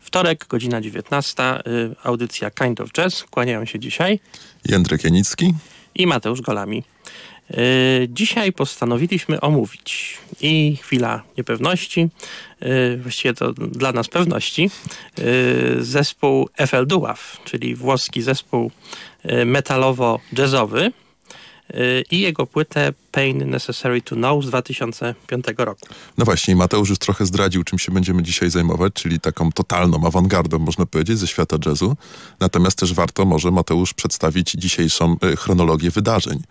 [0.00, 3.24] Wtorek, godzina 19, y, audycja Kind of Jazz.
[3.30, 4.20] Kłaniają się dzisiaj
[4.64, 5.54] Jędrek Janicki
[5.94, 6.84] i Mateusz Golami.
[7.50, 10.18] Y, dzisiaj postanowiliśmy omówić.
[10.40, 12.08] I chwila niepewności,
[12.62, 14.70] y, właściwie to dla nas pewności,
[15.78, 18.70] zespół FL Duław, czyli włoski zespół
[19.44, 20.90] metalowo-jazzowy,
[22.10, 25.86] i jego płytę Pain Necessary to Know z 2005 roku.
[26.18, 30.58] No właśnie, Mateusz już trochę zdradził, czym się będziemy dzisiaj zajmować, czyli taką totalną awangardą,
[30.58, 31.96] można powiedzieć, ze świata jazzu.
[32.40, 36.42] Natomiast też warto może Mateusz przedstawić dzisiejszą e, chronologię wydarzeń.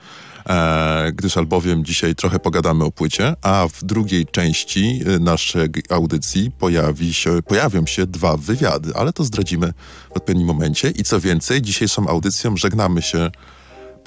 [0.49, 6.51] E, gdyż albowiem dzisiaj trochę pogadamy o płycie, a w drugiej części e, naszej audycji
[6.59, 9.73] pojawi się, pojawią się dwa wywiady, ale to zdradzimy
[10.09, 10.89] w odpowiednim momencie.
[10.89, 13.31] I co więcej, dzisiejszą audycją żegnamy się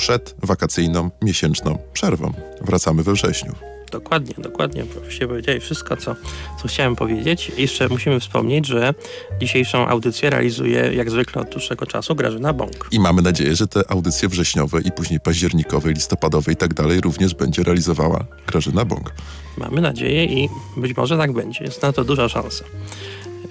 [0.00, 2.32] przed wakacyjną miesięczną przerwą.
[2.60, 3.52] Wracamy we wrześniu.
[3.90, 4.84] Dokładnie, dokładnie.
[4.84, 6.16] Właściwie powiedziałeś wszystko, co,
[6.62, 7.52] co chciałem powiedzieć.
[7.56, 8.94] Jeszcze musimy wspomnieć, że
[9.40, 12.88] dzisiejszą audycję realizuje jak zwykle od dłuższego czasu Grażyna Bąk.
[12.92, 17.34] I mamy nadzieję, że te audycje wrześniowe i później październikowe, listopadowe i tak dalej również
[17.34, 19.12] będzie realizowała Grażyna Bąk.
[19.56, 21.64] Mamy nadzieję i być może tak będzie.
[21.64, 22.64] Jest na to duża szansa.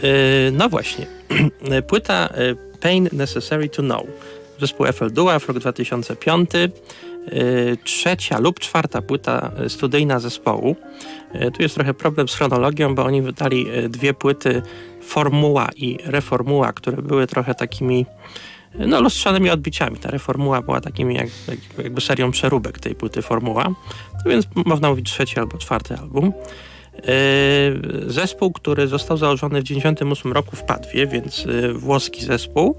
[0.03, 0.09] Yy,
[0.52, 1.08] no właśnie.
[1.89, 4.08] Płyta yy, Pain Necessary to Know
[4.59, 6.49] zespół FL Duo w rok 2005.
[7.33, 10.75] Y, trzecia lub czwarta płyta studyjna zespołu.
[11.35, 14.61] Y, tu jest trochę problem z chronologią, bo oni wydali y, dwie płyty
[15.02, 18.05] Formuła i Reformuła, które były trochę takimi
[18.75, 19.97] no, lustrzanymi odbiciami.
[19.97, 21.27] Ta reformuła była takim jak,
[21.77, 23.63] jakby serią przeróbek tej płyty Formuła.
[24.25, 26.33] No więc można mówić trzeci albo czwarty album.
[28.07, 32.75] Zespół, który został założony w 1998 roku w Padwie, więc włoski zespół.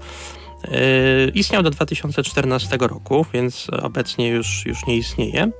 [0.67, 5.51] E, istniał do 2014 roku, więc obecnie już, już nie istnieje.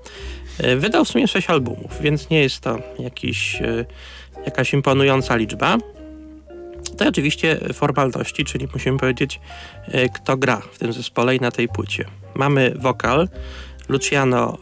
[0.59, 3.85] E, wydał w sumie 6 albumów, więc nie jest to jakiś, e,
[4.45, 5.77] jakaś imponująca liczba.
[6.97, 9.39] To oczywiście formalności, czyli musimy powiedzieć,
[10.13, 12.05] kto gra w tym zespole i na tej płycie.
[12.35, 13.29] Mamy wokal
[13.89, 14.57] Luciano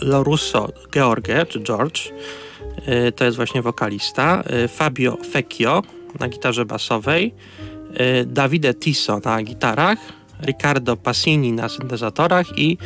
[0.00, 2.00] Lorusso George, czy George,
[3.16, 5.82] to jest właśnie wokalista, Fabio Fecchio
[6.20, 7.34] na gitarze basowej,
[7.77, 7.77] Y,
[8.26, 9.98] Davide Tiso na gitarach,
[10.40, 12.78] Riccardo Passini na syntezatorach i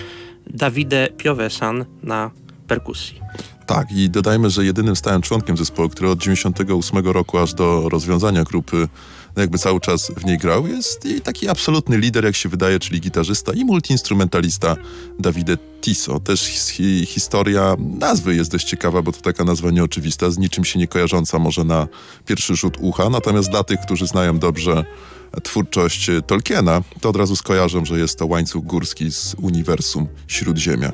[0.47, 2.31] Davide Piovesan na
[2.69, 3.21] perkusji.
[3.67, 8.45] Tak, i dodajmy, że jedynym stałym członkiem zespołu, który od 98 roku aż do rozwiązania
[8.45, 8.89] grupy
[9.37, 12.79] no jakby cały czas w niej grał, jest i taki absolutny lider, jak się wydaje,
[12.79, 14.77] czyli gitarzysta i multiinstrumentalista
[15.19, 16.21] Davide Tiso.
[16.21, 20.79] Też hi historia nazwy jest dość ciekawa, bo to taka nazwa nieoczywista, z niczym się
[20.79, 21.89] nie kojarząca może na
[22.27, 24.85] pierwszy rzut ucha, natomiast dla tych, którzy znają dobrze
[25.43, 30.93] twórczość Tolkiena, to od razu skojarzą, że jest to łańcuch górski z uniwersum Śródziemia.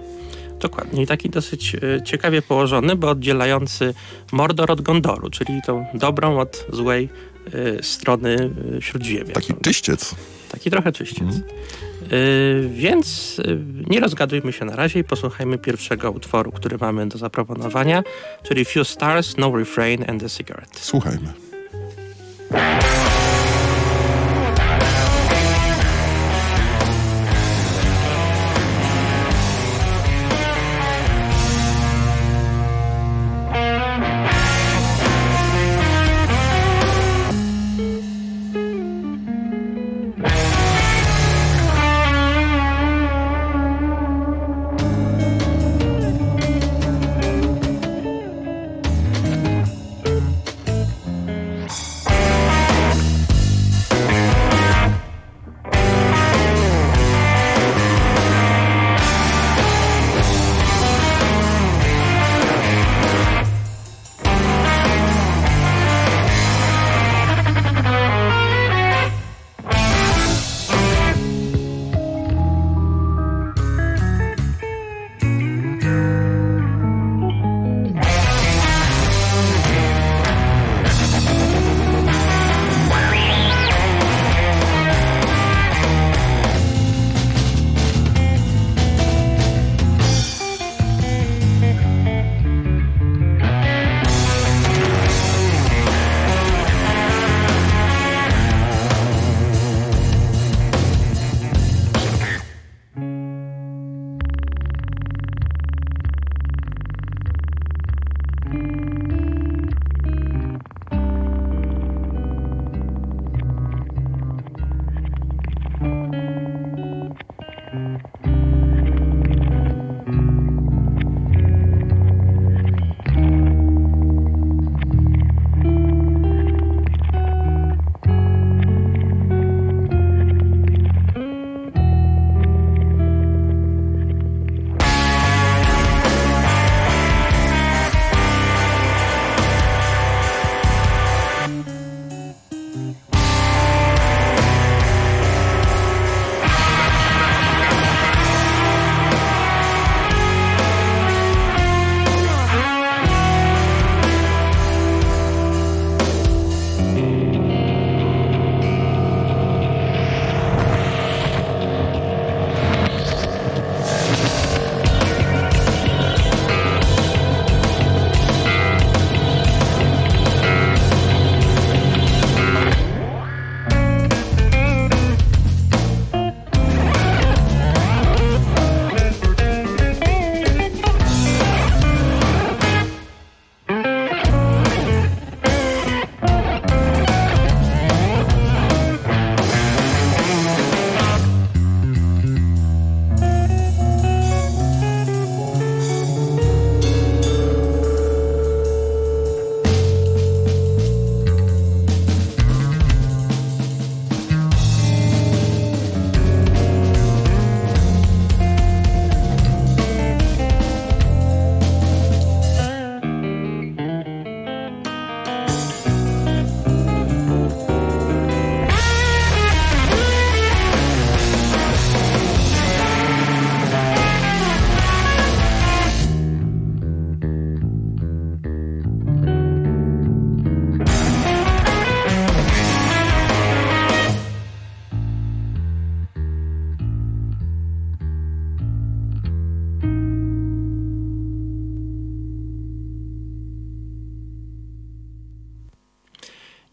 [0.60, 1.02] Dokładnie.
[1.02, 3.94] I taki dosyć e, ciekawie położony, bo oddzielający
[4.32, 7.08] Mordor od Gondoru, czyli tą dobrą od złej
[7.82, 9.32] strony y, Śródziemia.
[9.32, 10.14] Taki czyściec.
[10.50, 11.22] Taki trochę czyściec.
[11.22, 11.42] Mm.
[12.12, 13.36] Y, więc
[13.86, 18.02] nie rozgadujmy się na razie i posłuchajmy pierwszego utworu, który mamy do zaproponowania,
[18.42, 20.78] czyli Few Stars, No Refrain and the Cigarette.
[20.80, 21.32] Słuchajmy.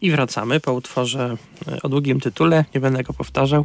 [0.06, 1.36] I wracamy po utworze
[1.68, 3.64] e, o długim tytule, nie będę go powtarzał.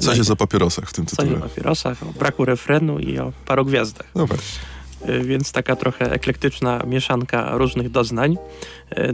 [0.00, 1.28] Coś no jest o papierosach w tym tytule.
[1.28, 4.06] Coś o papierosach, o braku refrenu i o paru gwiazdach.
[4.14, 4.58] No właśnie.
[5.08, 8.36] Y, więc taka trochę eklektyczna mieszanka różnych doznań.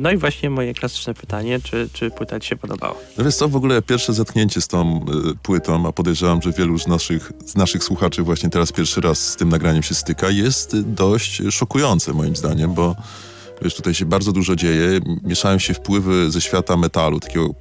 [0.01, 2.95] No i właśnie moje klasyczne pytanie, czy, czy płyta ci się podobała?
[3.19, 6.79] No wiesz co, w ogóle pierwsze zetknięcie z tą y, płytą, a podejrzewam, że wielu
[6.79, 10.81] z naszych, z naszych słuchaczy właśnie teraz pierwszy raz z tym nagraniem się styka, jest
[10.81, 12.97] dość szokujące moim zdaniem, bo
[13.63, 17.55] wiesz, tutaj się bardzo dużo dzieje, mieszają się wpływy ze świata metalu, takiego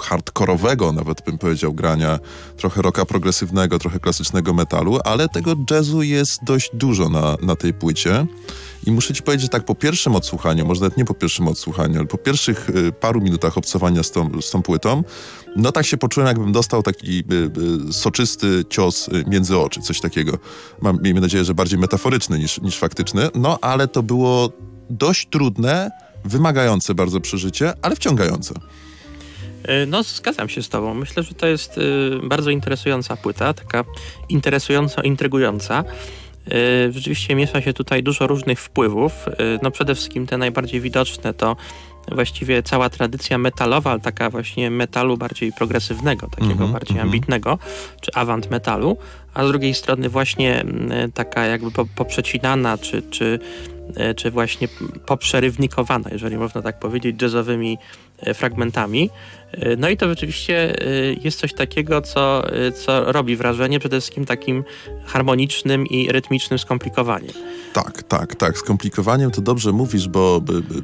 [0.00, 2.18] hardkorowego, nawet bym powiedział, grania,
[2.56, 7.74] trochę rocka progresywnego, trochę klasycznego metalu, ale tego jazzu jest dość dużo na, na tej
[7.74, 8.26] płycie.
[8.86, 11.98] I muszę ci powiedzieć, że tak po pierwszym odsłuchaniu, może nawet nie po pierwszym odsłuchaniu,
[11.98, 15.04] ale po pierwszych y, paru minutach obcowania z tą, z tą płytą,
[15.56, 20.00] no tak się poczułem, jakbym dostał taki y, y, soczysty cios y, między oczy, coś
[20.00, 20.38] takiego.
[20.80, 24.52] Mam, miejmy nadzieję, że bardziej metaforyczny niż, niż faktyczny, no ale to było
[24.90, 25.90] dość trudne,
[26.24, 28.54] wymagające bardzo przeżycie, ale wciągające.
[29.64, 30.94] E, no, zgadzam się z Tobą.
[30.94, 33.84] Myślę, że to jest y, bardzo interesująca płyta, taka
[34.28, 35.84] interesująco intrygująca.
[36.88, 39.28] Y, rzeczywiście miesza się tutaj dużo różnych wpływów.
[39.28, 39.32] Y,
[39.62, 41.56] no, przede wszystkim te najbardziej widoczne to
[42.12, 47.06] właściwie cała tradycja metalowa, ale taka właśnie metalu bardziej progresywnego, takiego mm -hmm, bardziej mm
[47.06, 47.08] -hmm.
[47.08, 47.58] ambitnego,
[48.00, 48.96] czy avant metalu,
[49.34, 53.38] a z drugiej strony właśnie mm, taka jakby poprzecinana, czy, czy,
[54.16, 54.68] czy właśnie
[55.06, 57.78] poprzerywnikowana, jeżeli można tak powiedzieć, jazzowymi
[58.34, 59.10] fragmentami.
[59.52, 64.00] E, no i to rzeczywiście e, jest coś takiego, co, e, co robi wrażenie przede
[64.00, 64.64] wszystkim takim
[65.06, 67.32] harmonicznym i rytmicznym skomplikowaniem.
[67.72, 68.58] Tak, tak, tak.
[68.58, 70.40] Skomplikowaniem to dobrze mówisz, bo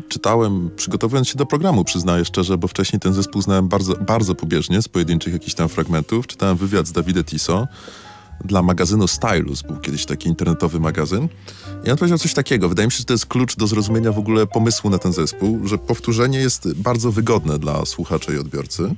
[0.09, 4.83] czytałem, przygotowując się do programu, przyznaję szczerze, bo wcześniej ten zespół znałem bardzo, bardzo pobieżnie
[4.83, 6.27] z pojedynczych jakichś tam fragmentów.
[6.27, 7.67] Czytałem wywiad z Davidem Tiso
[8.45, 11.29] dla magazynu Stylus, był kiedyś taki internetowy magazyn.
[11.85, 12.69] I on powiedział coś takiego.
[12.69, 15.67] Wydaje mi się, że to jest klucz do zrozumienia w ogóle pomysłu na ten zespół,
[15.67, 18.95] że powtórzenie jest bardzo wygodne dla słuchacza i odbiorcy.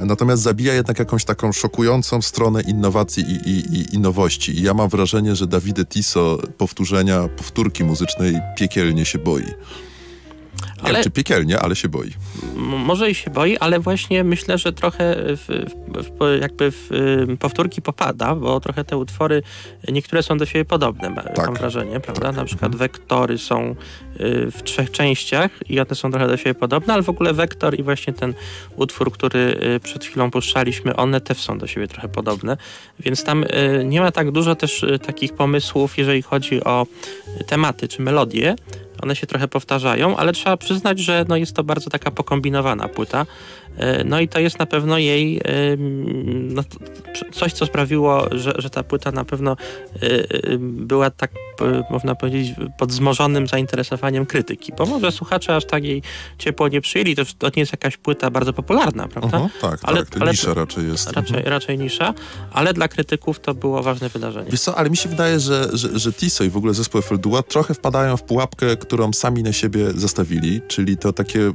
[0.00, 4.58] Natomiast zabija jednak jakąś taką szokującą stronę innowacji i, i, i, nowości.
[4.58, 9.44] I ja mam wrażenie, że Davide Tiso powtórzenia, powtórki muzycznej piekielnie się boi.
[10.82, 12.10] Ale, nie, czy piekielnie, ale się boi.
[12.56, 16.90] Może i się boi, ale właśnie myślę, że trochę w, w, jakby w
[17.38, 19.42] powtórki popada, bo trochę te utwory,
[19.88, 21.46] niektóre są do siebie podobne, tak.
[21.46, 22.26] mam wrażenie, prawda?
[22.26, 22.36] Tak.
[22.36, 22.78] Na przykład mhm.
[22.78, 23.74] wektory są
[24.20, 27.78] y, w trzech częściach i one są trochę do siebie podobne, ale w ogóle wektor
[27.78, 28.34] i właśnie ten
[28.76, 29.38] utwór, który
[29.76, 32.56] y, przed chwilą puszczaliśmy, one też są do siebie trochę podobne,
[33.00, 36.86] więc tam y, nie ma tak dużo też takich pomysłów, jeżeli chodzi o
[37.46, 38.56] tematy czy melodie,
[39.02, 43.26] one się trochę powtarzają, ale trzeba przyznać, że no jest to bardzo taka pokombinowana płyta.
[43.76, 45.40] E, no i to jest na pewno jej
[46.28, 46.62] no,
[47.32, 49.56] coś, co sprawiło, że, że ta płyta na pewno
[49.94, 51.30] e, e, była tak,
[51.90, 54.72] można powiedzieć, pod wzmożonym zainteresowaniem krytyki.
[54.78, 56.02] Bo może słuchacze aż tak jej
[56.38, 57.16] ciepło nie przyjęli.
[57.16, 59.38] To, to nie jest jakaś płyta bardzo popularna, prawda?
[59.38, 60.22] -huh, tak, ale, tak.
[60.22, 61.12] Ale, nisza raczej jest.
[61.12, 61.46] Raczej, mhm.
[61.46, 62.14] raczej nisza,
[62.52, 64.50] ale dla krytyków to było ważne wydarzenie.
[64.50, 67.42] Wiesz co, ale mi się wydaje, że, że, że Tiso i w ogóle zespół Feldua
[67.42, 71.52] trochę wpadają w pułapkę, którą sami na siebie zastawili, czyli to takie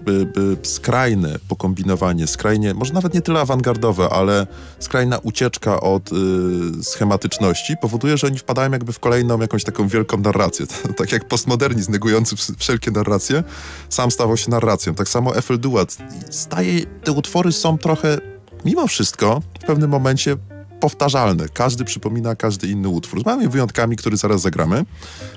[0.64, 4.48] skrajne pokombinowanie, skrajnie, może nawet nie tyle awangardowe, ale
[4.80, 10.18] skrajna ucieczka od y, schematyczności powoduje, że oni wpadają jakby w kolejną jakąś taką wielką
[10.18, 10.66] narrację.
[10.98, 13.44] tak jak postmodernizm negujący wszelkie narracje,
[13.90, 14.96] sam stawał się narracją.
[14.96, 15.98] Tak samo Eiffel Duat
[16.30, 18.18] staje, te utwory są trochę
[18.66, 20.38] mimo wszystko w pewnym momencie
[20.86, 21.50] powtarzalne.
[21.54, 23.22] Każdy przypomina każdy inny utwór.
[23.22, 24.86] Z małymi wyjątkami, który zaraz zagramy.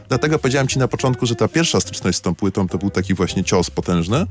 [0.08, 3.14] Dlatego powiedziałem ci na początku, że ta pierwsza styczność z tą płytą to był taki
[3.14, 4.26] właśnie cios potężny,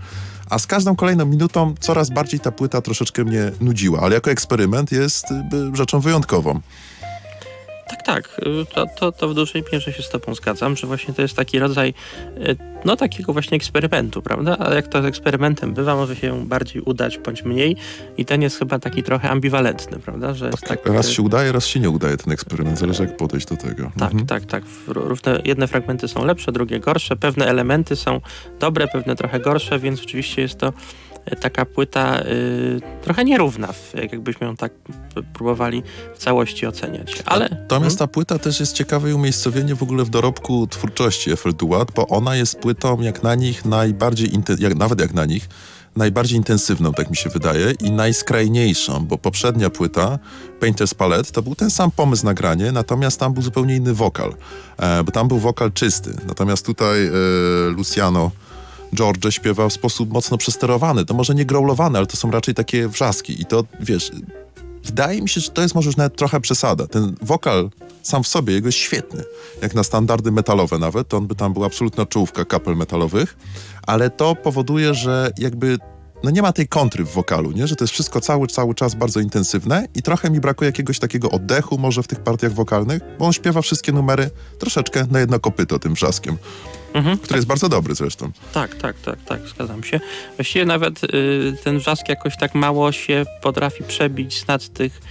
[0.50, 4.92] a z każdą kolejną minutą coraz bardziej ta płyta troszeczkę mnie nudziła, ale jako eksperyment
[4.92, 6.62] jest y, rzeczą wyjątkową.
[7.90, 8.42] Tak, tak.
[8.74, 11.60] To, to, to w dużej mierze się z tobą zgadzam, że właśnie to jest taki
[11.60, 11.94] rodzaj
[12.38, 14.58] y, no takiego właśnie eksperymentu, prawda?
[14.58, 17.76] Ale jak to z eksperymentem bywa, może się bardziej udać bądź mniej
[18.18, 20.34] i ten jest chyba taki trochę ambiwalentny, prawda?
[20.34, 23.48] Że tak, tak, raz się udaje, raz się nie udaje ten eksperyment, zależy jak podejść
[23.48, 23.92] do tego.
[24.00, 24.26] Tak, mhm.
[24.26, 24.64] tak, tak.
[24.88, 28.22] Równe, jedne fragmenty są lepsze, drugie gorsze, pewne elementy są
[28.60, 30.74] dobre, pewne trochę gorsze, więc oczywiście jest to
[31.36, 33.74] taka płyta y, trochę nierówna,
[34.12, 34.72] jakbyśmy ją tak
[35.34, 35.84] próbowali
[36.16, 37.24] w całości oceniać.
[37.26, 37.50] Ale...
[37.50, 42.08] Natomiast ta płyta też jest ciekawe umiejscowienie w ogóle w dorobku twórczości Eiffel Duat, bo
[42.08, 45.50] ona jest płytą jak na nich najbardziej, jak, nawet jak na nich,
[45.98, 50.20] najbardziej intensywną, tak mi się wydaje, i najskrajniejszą, bo poprzednia płyta,
[50.60, 54.34] Painter's Palette, to był ten sam pomysł nagranie, natomiast tam był zupełnie inny wokal,
[54.78, 56.14] e, bo tam był wokal czysty.
[56.28, 57.12] Natomiast tutaj e,
[57.70, 58.32] Luciano
[58.96, 61.06] George śpiewa w sposób mocno przesterowany.
[61.06, 63.42] To może nie growlowane, ale to są raczej takie wrzaski.
[63.42, 64.12] I to, wiesz,
[64.84, 66.88] wydaje mi się, że to jest może już nawet trochę przesada.
[66.88, 67.70] Ten wokal
[68.04, 69.24] sam w sobie, jego jest świetny.
[69.62, 73.38] Jak na standardy metalowe nawet, to on by tam był absolutna czołówka kapel metalowych,
[73.88, 75.78] ale to powoduje, że jakby
[76.24, 77.68] no nie ma tej kontry w wokalu, nie?
[77.68, 81.32] Że to jest wszystko cały, cały czas bardzo intensywne i trochę mi brakuje jakiegoś takiego
[81.32, 84.30] oddechu może w tych partiach wokalnych, bo on śpiewa wszystkie numery
[84.60, 86.38] troszeczkę na jedno kopyto tym wrzaskiem,
[86.94, 87.18] Mhm.
[87.18, 88.32] który jest bardzo dobry zresztą.
[88.54, 90.00] Tak, tak, tak, tak, zgadzam się.
[90.38, 95.02] Właściwie nawet y, ten wrzask jakoś tak mało się potrafi przebić z nad tych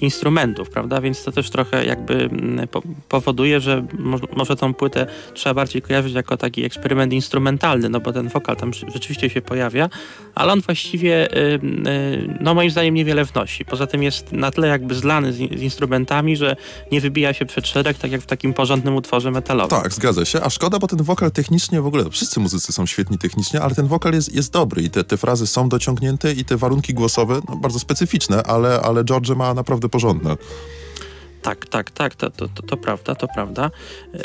[0.00, 1.00] instrumentów, prawda?
[1.00, 5.82] Więc to też trochę jakby mm, po, powoduje, że mo, może tą płytę trzeba bardziej
[5.82, 9.88] kojarzyć jako taki eksperyment instrumentalny, no bo ten wokal tam rze- rzeczywiście się pojawia,
[10.34, 13.64] ale on właściwie, y, y, no moim zdaniem niewiele wnosi.
[13.64, 16.56] Poza tym jest na tyle jakby zlany z, z instrumentami, że
[16.92, 19.82] nie wybija się przed szereg, tak jak w takim porządnym utworze metalowym.
[19.82, 20.42] Tak, zgadza się.
[20.42, 23.86] A szkoda, bo ten wokal technicznie w ogóle, wszyscy muzycy są świetni technicznie, ale ten
[23.86, 27.56] wokal jest, jest dobry i te, te frazy są dociągnięte i te warunki głosowe, no,
[27.56, 30.36] bardzo specyficzne, ale, ale George ma naprawdę porządne.
[31.42, 33.70] Tak, tak, tak, to, to, to, to prawda, to prawda.
[34.14, 34.20] Yy,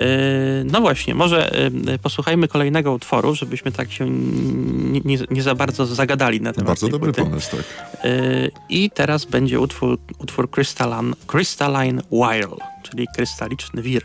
[0.65, 6.41] no właśnie, może yy, posłuchajmy kolejnego utworu, żebyśmy tak się nie, nie, za bardzo zagadali
[6.41, 7.30] na temat Bardzo dobry płyty.
[7.30, 7.65] pomysł, tak.
[8.03, 14.03] Yy, I teraz będzie utwór, utwór Crystalline, Crystalline Wire, czyli krystaliczny wir.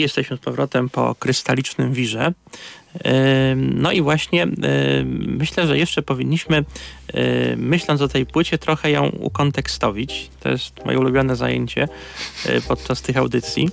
[0.00, 2.32] Jesteśmy z powrotem po krystalicznym wirze.
[3.56, 4.46] No i właśnie
[5.26, 6.64] myślę, że jeszcze powinniśmy,
[7.56, 10.30] myśląc o tej płycie, trochę ją ukontekstowić.
[10.40, 11.88] To jest moje ulubione zajęcie
[12.46, 13.68] e, podczas tych audycji.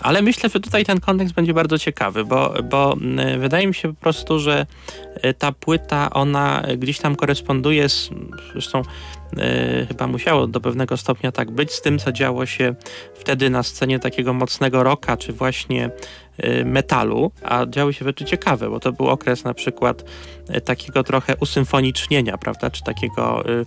[0.00, 2.96] Ale myślę, że tutaj ten kontekst będzie bardzo ciekawy, bo, bo
[3.38, 4.66] wydaje mi się po prostu, że
[5.14, 8.10] e, ta płyta, ona gdzieś tam koresponduje z,
[8.52, 8.82] zresztą
[9.36, 12.74] e, chyba musiało do pewnego stopnia tak być, z tym, co działo się
[13.14, 15.90] wtedy na scenie takiego mocnego rocka, czy właśnie
[16.64, 20.04] metalu, a działy się rzeczy ciekawe, bo to był okres na przykład
[20.56, 23.66] y, takiego trochę usymfonicznienia, prawda, czy takiego y,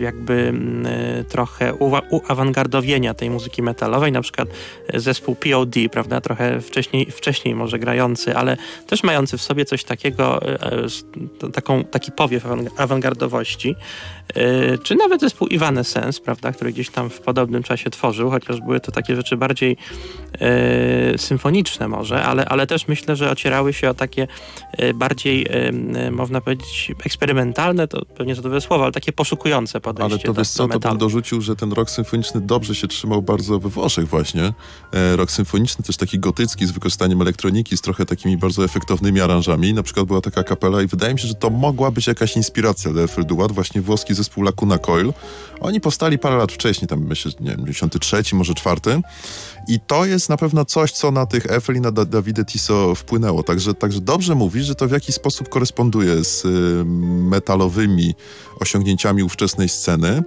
[0.00, 0.86] jakby mm,
[1.24, 1.74] trochę
[2.10, 4.48] uawangardowienia tej muzyki metalowej, na przykład
[4.94, 8.56] zespół POD, prawda, trochę wcześniej, wcześniej może grający, ale
[8.86, 10.40] też mający w sobie coś takiego,
[11.52, 13.74] taką, taki powiew awangardowości,
[14.82, 18.92] czy nawet zespół Evanescence, prawda, który gdzieś tam w podobnym czasie tworzył, chociaż były to
[18.92, 19.76] takie rzeczy bardziej
[21.16, 24.26] symfoniczne, symfoniczne może, ale, ale też myślę, że ocierały się o takie
[24.72, 30.14] e, bardziej, e, można powiedzieć, eksperymentalne, to pewnie za dobre słowo, ale takie poszukujące podejście
[30.14, 33.22] Ale to do, wiesz co, to bym dorzucił, że ten rok symfoniczny dobrze się trzymał
[33.22, 34.52] bardzo we Włoszech właśnie.
[34.92, 39.74] E, rok symfoniczny też taki gotycki z wykorzystaniem elektroniki, z trochę takimi bardzo efektownymi aranżami.
[39.74, 42.92] Na przykład była taka kapela i wydaje mi się, że to mogła być jakaś inspiracja
[42.92, 45.12] dla Eiffel Duat, właśnie włoski zespół Lacuna Coil.
[45.60, 48.80] Oni powstali parę lat wcześniej, tam myślę, nie wiem, 93, może 4.
[49.68, 53.42] I to jest na pewno coś, co na tych Eiffel i na Davide Tiso wpłynęło.
[53.42, 56.84] Także, także dobrze mówisz, że to w jakiś sposób koresponduje z y,
[57.30, 58.14] metalowymi
[58.60, 60.22] osiągnięciami ówczesnej sceny.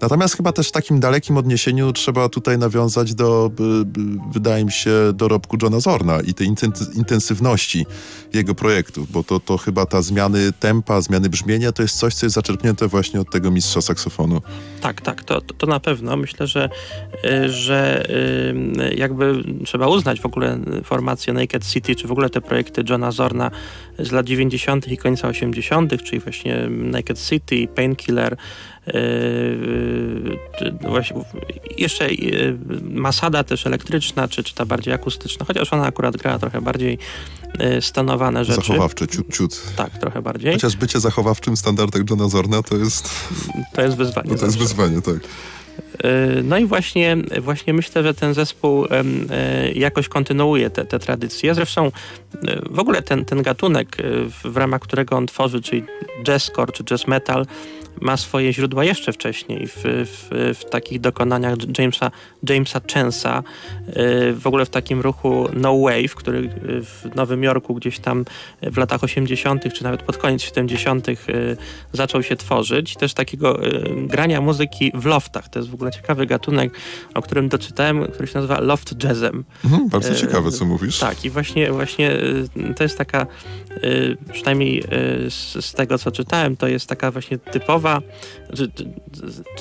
[0.00, 3.50] Natomiast chyba też w takim dalekim odniesieniu trzeba tutaj nawiązać do,
[4.32, 6.48] wydaje mi się, dorobku Johna Zorna i tej
[6.94, 7.86] intensywności
[8.32, 12.26] jego projektów, bo to, to chyba ta zmiany tempa, zmiany brzmienia to jest coś, co
[12.26, 14.42] jest zaczerpnięte właśnie od tego mistrza saksofonu.
[14.80, 16.16] Tak, tak, to, to, to na pewno.
[16.16, 16.68] Myślę, że,
[17.24, 22.40] y, że y, jakby trzeba uznać w ogóle formację Naked City, czy w ogóle te
[22.40, 23.50] projekty Johna Zorna
[23.98, 24.88] z lat 90.
[24.88, 28.36] i końca 80., czyli właśnie Naked City, Painkiller,
[28.86, 28.92] yy,
[30.60, 31.16] yy, właśnie
[31.78, 32.08] jeszcze
[32.82, 36.98] Masada też elektryczna, czy, czy ta bardziej akustyczna, chociaż ona akurat grała trochę bardziej
[37.80, 38.60] stanowane rzeczy.
[38.60, 39.62] Zachowawcze, ciut, ciut.
[39.76, 40.52] Tak, trochę bardziej.
[40.52, 43.10] Chociaż bycie zachowawczym w standardach Johna Zorna to jest...
[43.74, 44.30] To jest wyzwanie.
[44.30, 45.18] No to jest wyzwanie, tak.
[46.44, 48.86] No i właśnie, właśnie myślę, że ten zespół
[49.74, 51.54] jakoś kontynuuje te, te tradycje.
[51.54, 51.92] Zresztą
[52.70, 53.96] w ogóle ten, ten gatunek,
[54.44, 55.84] w ramach którego on tworzy, czyli
[56.28, 57.46] jazzcore czy jazz metal,
[58.00, 62.10] ma swoje źródła jeszcze wcześniej w, w, w takich dokonaniach Jamesa,
[62.48, 63.42] Jamesa Chance'a,
[63.88, 68.24] y, w ogóle w takim ruchu No Wave, który w Nowym Jorku gdzieś tam
[68.62, 71.14] w latach 80., czy nawet pod koniec 70., y,
[71.92, 72.96] zaczął się tworzyć.
[72.96, 75.48] Też takiego y, grania muzyki w loftach.
[75.48, 76.72] To jest w ogóle ciekawy gatunek,
[77.14, 79.44] o którym doczytałem, który się nazywa loft jazzem.
[79.64, 80.98] Mhm, bardzo ciekawe, co mówisz.
[80.98, 82.10] Tak, i właśnie, właśnie
[82.76, 83.26] to jest taka,
[84.32, 84.84] przynajmniej
[85.60, 88.02] z tego, co czytałem, to jest taka właśnie typowa typowa,
[88.56, 88.70] czy,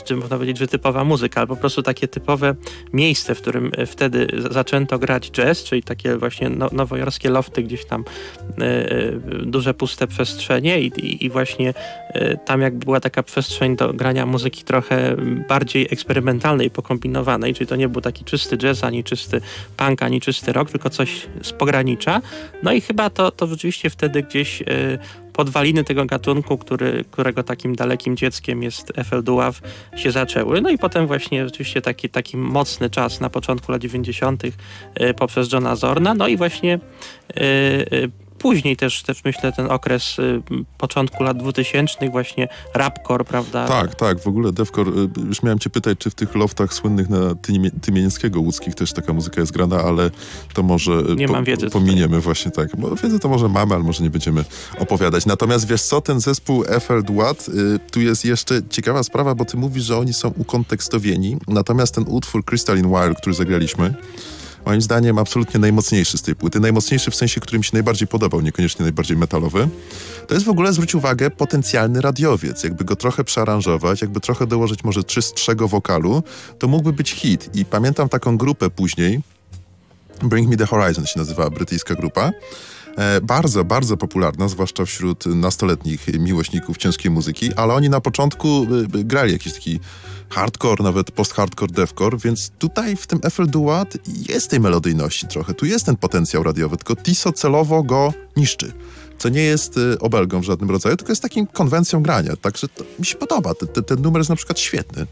[0.05, 2.55] czy, można powiedzieć, że typowa muzyka, ale po prostu takie typowe
[2.93, 7.85] miejsce, w którym e, wtedy zaczęto grać jazz, czyli takie właśnie no, nowojorskie lofty, gdzieś
[7.85, 11.73] tam y, y, duże puste przestrzenie i, i, właśnie
[12.15, 15.15] y, tam jakby była taka przestrzeń do grania muzyki trochę
[15.49, 19.41] bardziej eksperymentalnej, pokombinowanej, czyli to nie był taki czysty jazz, ani czysty
[19.77, 22.21] punk, ani czysty rock, tylko coś z pogranicza.
[22.63, 24.63] No i chyba to, to rzeczywiście wtedy gdzieś
[25.41, 29.61] podwaliny tego gatunku, który, którego takim dalekim dzieckiem jest Eiffel Duaw,
[29.95, 30.61] się zaczęły.
[30.61, 34.43] No i potem właśnie rzeczywiście taki, taki mocny czas na początku lat 90.
[34.95, 36.13] E, poprzez Johna Zorna.
[36.13, 40.41] No i właśnie e, e, później też, też myślę ten okres y,
[40.77, 43.67] początku lat 2000 właśnie rapcore, prawda?
[43.67, 47.09] Tak, tak, w ogóle devcore, y, już miałem cię pytać, czy w tych loftach słynnych
[47.09, 47.35] na
[47.81, 50.11] Tymienieckiego łódzkich też taka muzyka jest grana, ale
[50.53, 52.21] to może y, nie po, mam wiedzy pominiemy tutaj.
[52.21, 54.45] właśnie tak, bo wiedzę to może mamy, ale może nie będziemy
[54.79, 55.25] opowiadać.
[55.25, 57.49] Natomiast wiesz co, ten zespół FL Duat,
[57.91, 62.45] tu jest jeszcze ciekawa sprawa, bo ty mówisz, że oni są ukontekstowieni, natomiast ten utwór
[62.45, 63.93] Crystalline Wire, który zagraliśmy,
[64.65, 66.59] moim zdaniem absolutnie najmocniejszy z tej płyty.
[66.59, 69.69] Najmocniejszy w sensie, który mi się najbardziej podobał, niekoniecznie najbardziej metalowy.
[70.27, 72.63] To jest w ogóle, zwróć uwagę, potencjalny radiowiec.
[72.63, 76.23] Jakby go trochę przearanżować, jakby trochę dołożyć może czystszego wokalu,
[76.59, 77.49] to mógłby być hit.
[77.53, 79.21] I pamiętam taką grupę później,
[80.23, 82.31] Bring Me The Horizon się nazywała brytyjska grupa,
[83.23, 89.03] bardzo, bardzo popularna, zwłaszcza wśród nastoletnich miłośników ciężkiej muzyki, ale oni na początku e, e,
[89.03, 89.79] grali jakiś taki
[90.29, 93.97] hardcore, nawet post-hardcore, deathcore, więc tutaj w tym FL Duat
[94.29, 98.73] jest tej melodyjności trochę, tu jest ten potencjał radiowy, tylko Tiso celowo go niszczy
[99.17, 102.35] co nie jest obelgą w żadnym rodzaju, tylko jest takim konwencją grania.
[102.35, 102.67] Także
[102.99, 103.53] mi się podoba.
[103.53, 105.07] Ten, ten numer jest na przykład świetny.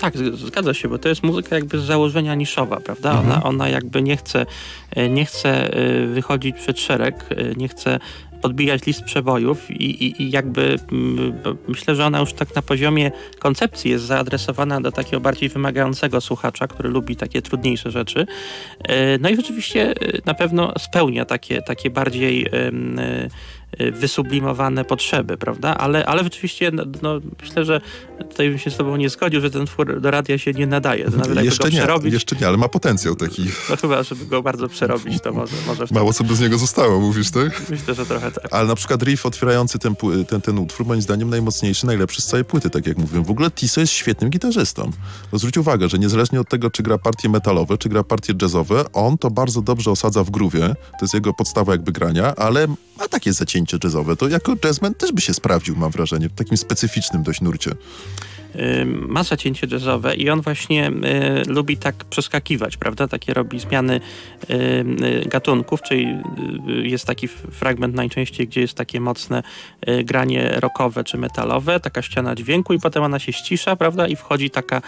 [0.00, 3.10] Tak, zgadza się, bo to jest muzyka jakby z założenia niszowa, prawda?
[3.10, 3.30] Mhm.
[3.30, 4.46] Ona, ona jakby nie chce,
[4.90, 7.98] e, nie chce e, wychodzić przed szereg, e, nie chce
[8.42, 11.32] podbijać list przebojów i, i, i, jakby mm,
[11.68, 16.66] myślę, że ona już tak na poziomie koncepcji jest zaadresowana do takiego bardziej wymagającego słuchacza,
[16.66, 18.26] który lubi takie trudniejsze rzeczy.
[19.20, 19.94] No i rzeczywiście
[20.26, 22.46] na pewno spełnia takie, takie bardziej
[23.92, 25.76] wysublimowane potrzeby, prawda?
[25.76, 27.80] Ale, ale rzeczywiście no, no, myślę, że
[28.30, 31.10] tutaj bym się z tobą nie zgodził, że ten twór do radia się nie nadaje.
[31.16, 33.44] Nawet jeszcze nie, przerobić, jeszcze nie, ale ma potencjał taki.
[33.70, 35.56] No chyba, żeby go bardzo przerobić, to może...
[35.66, 37.70] może Mało co by z niego zostało, mówisz, tak?
[37.70, 38.48] Myślę, że trochę tak.
[38.50, 39.94] Ale na przykład riff otwierający ten,
[40.28, 43.24] ten, ten utwór, moim zdaniem najmocniejszy, najlepszy z całej płyty, tak jak mówiłem.
[43.24, 44.90] W ogóle Tiso jest świetnym gitarzystą.
[45.32, 48.84] Bo zwróć uwagę, że niezależnie od tego, czy gra partie metalowe, czy gra partie jazzowe,
[48.92, 50.68] on to bardzo dobrze osadza w groowie.
[50.68, 52.66] To jest jego podstawa jakby grania, ale
[52.98, 54.16] ma takie zacięcie jazzowe.
[54.16, 57.70] To jako jazzman też by się sprawdził, mam wrażenie, w takim specyficznym dość nurcie
[59.08, 60.92] ma zacięcie jazzowe i on właśnie y,
[61.46, 63.08] lubi tak przeskakiwać, prawda?
[63.08, 64.00] Takie robi zmiany
[64.50, 66.06] y, y, gatunków, czyli
[66.82, 69.42] jest taki fragment najczęściej, gdzie jest takie mocne
[70.04, 74.06] granie rockowe czy metalowe, taka ściana dźwięku i potem ona się ścisza, prawda?
[74.06, 74.82] I wchodzi taka,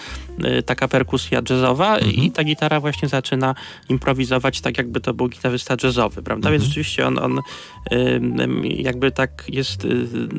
[0.66, 2.14] taka perkusja jazzowa mhm.
[2.14, 3.54] i ta gitara właśnie zaczyna
[3.88, 6.48] improwizować tak, jakby to był gitarzysta jazzowy, prawda?
[6.48, 6.52] Mhm.
[6.52, 7.40] Więc rzeczywiście on, on
[8.62, 9.86] jakby tak jest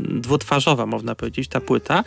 [0.09, 2.03] dwutwarzowa, można powiedzieć, ta płyta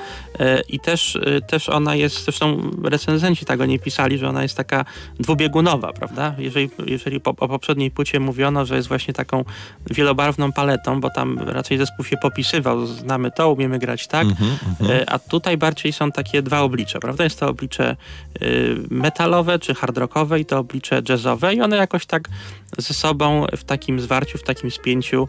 [0.68, 4.57] i też też, y, też ona jest, zresztą recenzenci tego nie pisali, że ona jest
[4.57, 4.85] taka
[5.21, 6.35] dwubiegunowa, prawda?
[6.38, 9.45] Jeżeli, jeżeli po, o poprzedniej płycie mówiono, że jest właśnie taką
[9.90, 15.05] wielobarwną paletą, bo tam raczej zespół się popisywał, znamy to, umiemy grać tak, mm -hmm.
[15.07, 17.25] a tutaj bardziej są takie dwa oblicze, prawda?
[17.25, 17.97] Jest to oblicze
[18.43, 22.29] y, metalowe czy hard rockowe i to oblicze jazzowe i one jakoś tak
[22.79, 25.29] ze sobą w takim zwarciu, w takim spięciu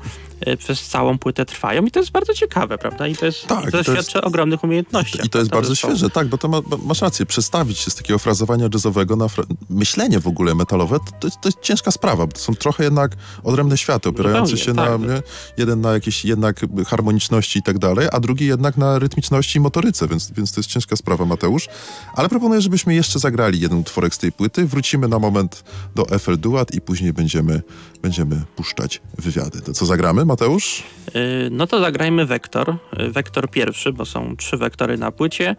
[0.57, 3.07] przez całą płytę trwają i to jest bardzo ciekawe, prawda?
[3.07, 5.25] I to, jest, tak, to, to świadczy o ogromnych umiejętnościach.
[5.25, 5.93] I to jest bardzo zespołu.
[5.93, 9.27] świeże, tak, bo to ma, masz rację, przestawić się z takiego frazowania jazzowego na
[9.69, 13.11] myślenie w ogóle metalowe, to, to, jest, ciężka sprawa, bo to są trochę jednak
[13.43, 15.21] odrębne światy, opierające się tak, na,
[15.57, 20.07] jeden na jakiejś jednak harmoniczności i tak dalej, a drugi jednak na rytmiczności i motoryce,
[20.07, 21.67] więc, więc to jest ciężka sprawa, Mateusz.
[22.13, 25.63] Ale proponuję, żebyśmy jeszcze zagrali jeden utworek z tej płyty, wrócimy na moment
[25.95, 27.61] do FL Duat i później będziemy,
[28.05, 29.61] będziemy puszczać wywiady.
[29.61, 30.83] To co zagramy, Mateusz?
[31.13, 32.75] Yy, no to zagrajmy wektor.
[32.97, 35.55] Yy, wektor pierwszy, bo są trzy wektory na płycie.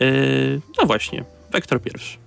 [0.00, 2.18] Yy, no właśnie, wektor pierwszy.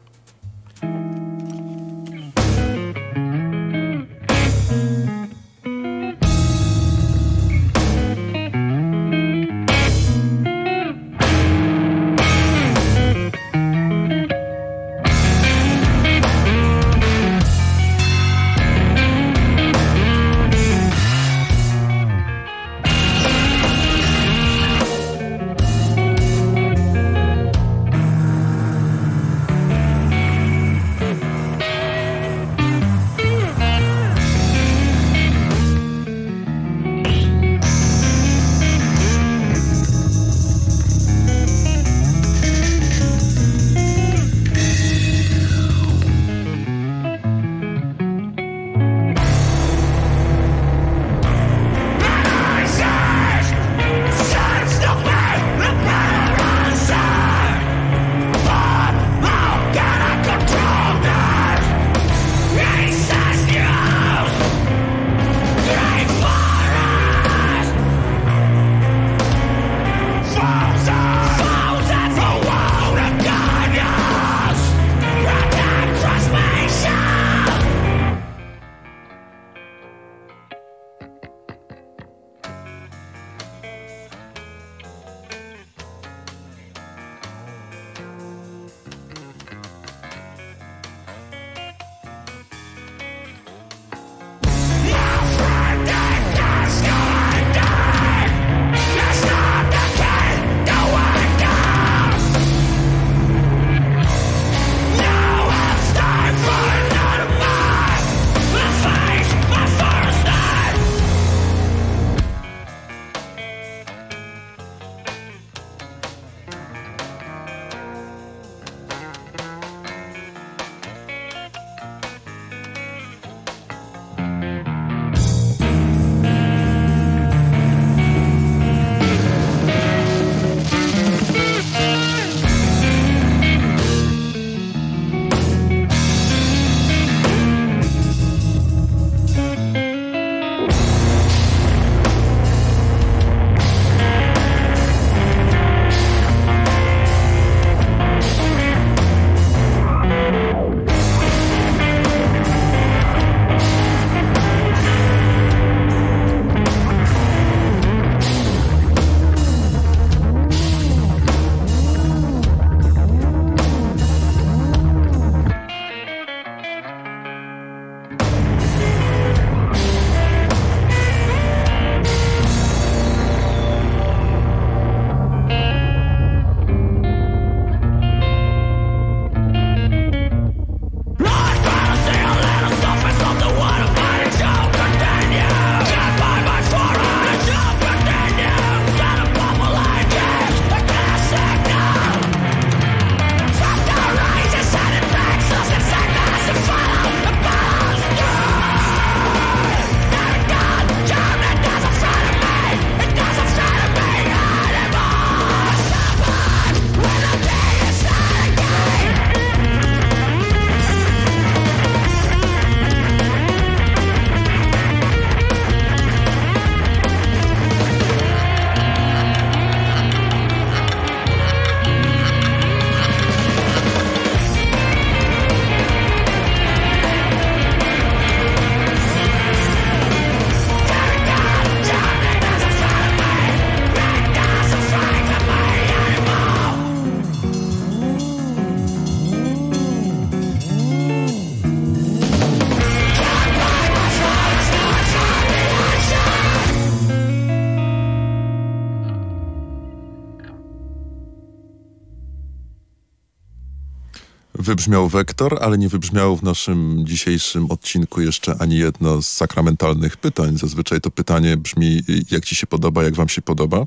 [254.60, 260.58] Wybrzmiał Wektor, ale nie wybrzmiało w naszym dzisiejszym odcinku jeszcze ani jedno z sakramentalnych pytań.
[260.58, 263.86] Zazwyczaj to pytanie brzmi, jak ci się podoba, jak wam się podoba.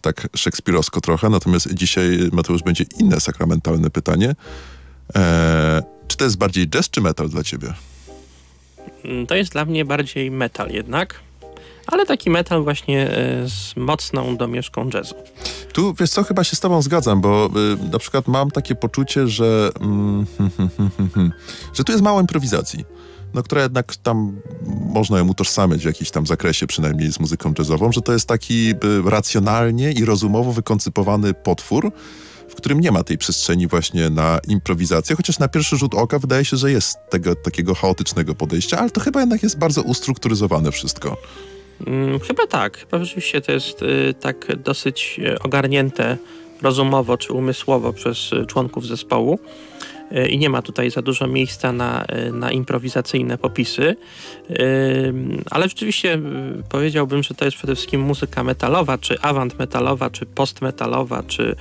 [0.00, 1.28] Tak szekspirowsko trochę.
[1.28, 4.34] Natomiast dzisiaj, Mateusz, będzie inne sakramentalne pytanie.
[5.14, 7.74] Eee, czy to jest bardziej jazz czy metal dla ciebie?
[9.28, 11.25] To jest dla mnie bardziej metal jednak
[11.86, 15.14] ale taki metal właśnie e, z mocną domieszką jazzu.
[15.72, 19.28] Tu, wiesz co, chyba się z tobą zgadzam, bo y, na przykład mam takie poczucie,
[19.28, 20.26] że, mm,
[21.74, 22.84] że tu jest mało improwizacji
[23.36, 24.40] no, która jednak tam
[24.94, 28.74] można ją utożsamiać w jakimś tam zakresie, przynajmniej z muzyką jazzową, że to jest taki
[29.04, 31.92] racjonalnie i rozumowo wykoncypowany potwór,
[32.48, 36.44] w którym nie ma tej przestrzeni właśnie na improwizację, chociaż na pierwszy rzut oka wydaje
[36.44, 41.16] się, że jest tego takiego chaotycznego podejścia, ale to chyba jednak jest bardzo ustrukturyzowane wszystko.
[41.86, 42.78] Mm, chyba tak.
[42.78, 46.16] Chyba rzeczywiście to jest y, tak dosyć y, ogarnięte
[46.62, 49.38] rozumowo czy umysłowo przez y, członków zespołu
[50.30, 53.96] i nie ma tutaj za dużo miejsca na, na improwizacyjne popisy.
[55.50, 56.18] Ale rzeczywiście
[56.68, 61.56] powiedziałbym, że to jest przede wszystkim muzyka metalowa, czy avant metalowa, czy post metalowa, czy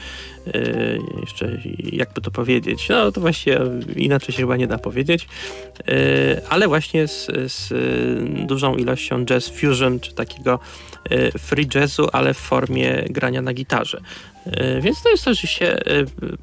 [1.21, 3.59] jeszcze jakby to powiedzieć, no to właściwie
[3.95, 5.27] inaczej się chyba nie da powiedzieć,
[6.49, 7.73] ale właśnie z, z
[8.47, 10.59] dużą ilością jazz fusion, czy takiego
[11.39, 14.01] free jazzu, ale w formie grania na gitarze.
[14.81, 15.77] Więc to jest oczywiście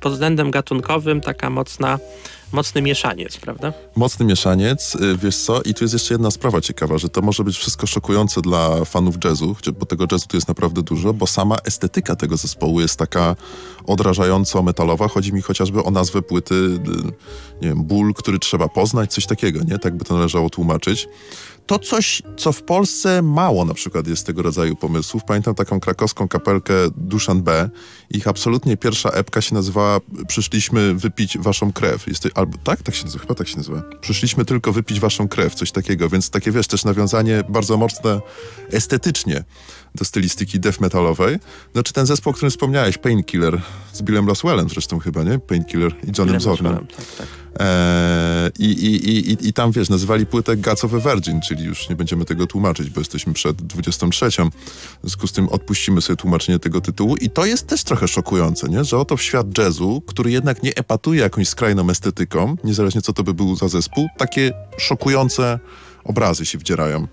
[0.00, 1.98] pod względem gatunkowym taka mocna
[2.52, 3.72] mocny mieszaniec, prawda?
[3.96, 7.44] Mocny mieszaniec, y, wiesz co, i tu jest jeszcze jedna sprawa ciekawa, że to może
[7.44, 11.56] być wszystko szokujące dla fanów jazzu, bo tego jazzu tu jest naprawdę dużo, bo sama
[11.64, 13.36] estetyka tego zespołu jest taka
[13.86, 15.08] odrażająco metalowa.
[15.08, 16.78] Chodzi mi chociażby o nazwę płyty, y,
[17.62, 19.78] nie wiem, ból, który trzeba poznać, coś takiego, nie?
[19.78, 21.08] Tak by to należało tłumaczyć
[21.66, 25.24] to coś, co w Polsce mało na przykład jest tego rodzaju pomysłów.
[25.24, 27.70] Pamiętam taką krakowską kapelkę Duszan B.
[28.10, 32.06] Ich absolutnie pierwsza epka się nazywała Przyszliśmy wypić waszą krew.
[32.06, 32.82] Jest to, albo tak?
[32.82, 33.82] Tak się nazywa, chyba tak się nazywa.
[34.00, 36.08] Przyszliśmy tylko wypić waszą krew, coś takiego.
[36.08, 38.20] Więc takie, wiesz, też nawiązanie bardzo mocne
[38.70, 39.44] estetycznie
[39.94, 41.38] do stylistyki death metalowej.
[41.74, 45.38] No czy ten zespół, o którym wspomniałeś, Painkiller, z Billem Roswellem zresztą chyba, nie?
[45.38, 46.86] Painkiller i Johnem Zornem.
[46.86, 47.26] Tak, tak.
[47.60, 51.88] Eee, i, i, i, I tam, wiesz, nazywali płytę Gods of a Virgin, czyli już
[51.88, 54.26] nie będziemy tego tłumaczyć, bo jesteśmy przed 23.
[54.26, 54.30] W
[55.02, 58.84] związku z tym odpuścimy sobie tłumaczenie tego tytułu i to jest też trochę szokujące, nie?
[58.84, 63.22] Że oto w świat jazzu, który jednak nie epatuje jakąś skrajną estetyką, niezależnie co to
[63.22, 65.58] by był za zespół, takie szokujące
[66.04, 67.06] obrazy się wdzierają.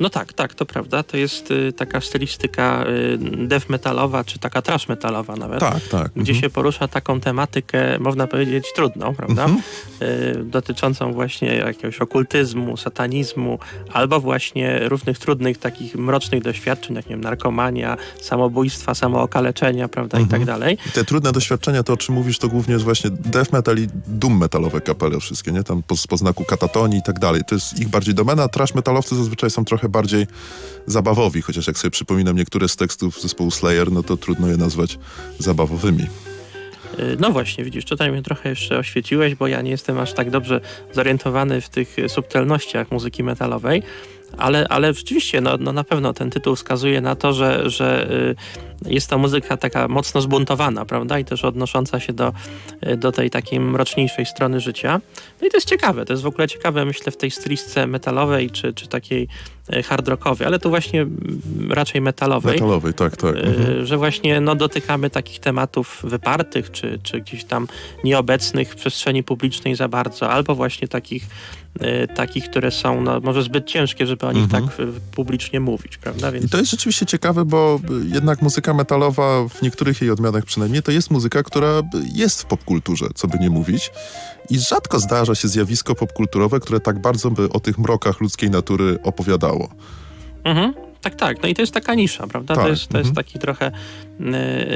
[0.00, 1.02] No tak, tak, to prawda.
[1.02, 5.60] To jest y, taka stylistyka y, death metalowa, czy taka trash metalowa nawet.
[5.60, 6.12] Tak, tak.
[6.16, 6.40] Gdzie mhm.
[6.40, 9.44] się porusza taką tematykę, można powiedzieć, trudną, prawda?
[9.44, 9.62] Mhm.
[10.02, 13.58] Y, dotyczącą właśnie jakiegoś okultyzmu, satanizmu,
[13.92, 20.28] albo właśnie różnych trudnych, takich mrocznych doświadczeń, jak nie wiem, narkomania, samobójstwa, samookaleczenia, prawda, mhm.
[20.28, 20.60] i tak mhm.
[20.60, 20.78] dalej.
[20.94, 24.38] Te trudne doświadczenia, to o czym mówisz, to głównie jest właśnie death metal i doom
[24.38, 25.64] metalowe kapele wszystkie, nie?
[25.64, 27.42] Tam po, po znaku katatonii i tak dalej.
[27.48, 28.48] To jest ich bardziej domena.
[28.48, 30.26] Trash metalowcy zazwyczaj są trochę trochę bardziej
[30.86, 34.98] zabawowi, chociaż jak sobie przypominam niektóre z tekstów zespołu Slayer, no to trudno je nazwać
[35.38, 36.02] zabawowymi.
[36.98, 40.30] Y, no właśnie, widzisz, tutaj mnie trochę jeszcze oświeciłeś, bo ja nie jestem aż tak
[40.30, 40.60] dobrze
[40.92, 43.82] zorientowany w tych subtelnościach muzyki metalowej,
[44.38, 48.34] ale, ale rzeczywiście, no, no na pewno ten tytuł wskazuje na to, że, że y,
[48.86, 51.18] jest to muzyka taka mocno zbuntowana, prawda?
[51.18, 52.32] I też odnosząca się do,
[52.96, 55.00] do tej takiej mroczniejszej strony życia.
[55.40, 58.50] No i to jest ciekawe, to jest w ogóle ciekawe, myślę, w tej stylistce metalowej
[58.50, 59.28] czy, czy takiej
[59.72, 61.06] e, hard rockowej, ale tu właśnie
[61.70, 62.54] raczej metalowej.
[62.54, 63.34] Metalowej, tak, tak.
[63.36, 63.86] E, mhm.
[63.86, 67.68] Że właśnie no, dotykamy takich tematów wypartych, czy, czy gdzieś tam
[68.04, 71.26] nieobecnych w przestrzeni publicznej za bardzo, albo właśnie takich
[71.80, 74.68] e, takich, które są no, może zbyt ciężkie, żeby o nich mhm.
[74.68, 76.32] tak publicznie mówić, prawda?
[76.32, 76.44] Więc...
[76.44, 77.80] I to jest rzeczywiście ciekawe, bo
[78.12, 81.82] jednak muzyka metalowa, w niektórych jej odmianach przynajmniej, to jest muzyka, która
[82.14, 83.90] jest w popkulturze, co by nie mówić.
[84.50, 88.98] I rzadko zdarza się zjawisko popkulturowe, które tak bardzo by o tych mrokach ludzkiej natury
[89.02, 89.68] opowiadało.
[90.44, 90.74] Mhm.
[91.04, 91.42] Tak, tak.
[91.42, 92.54] No i to jest taka nisza, prawda?
[92.54, 92.64] Tak.
[92.64, 93.26] To, jest, to jest mhm.
[93.26, 93.72] taki trochę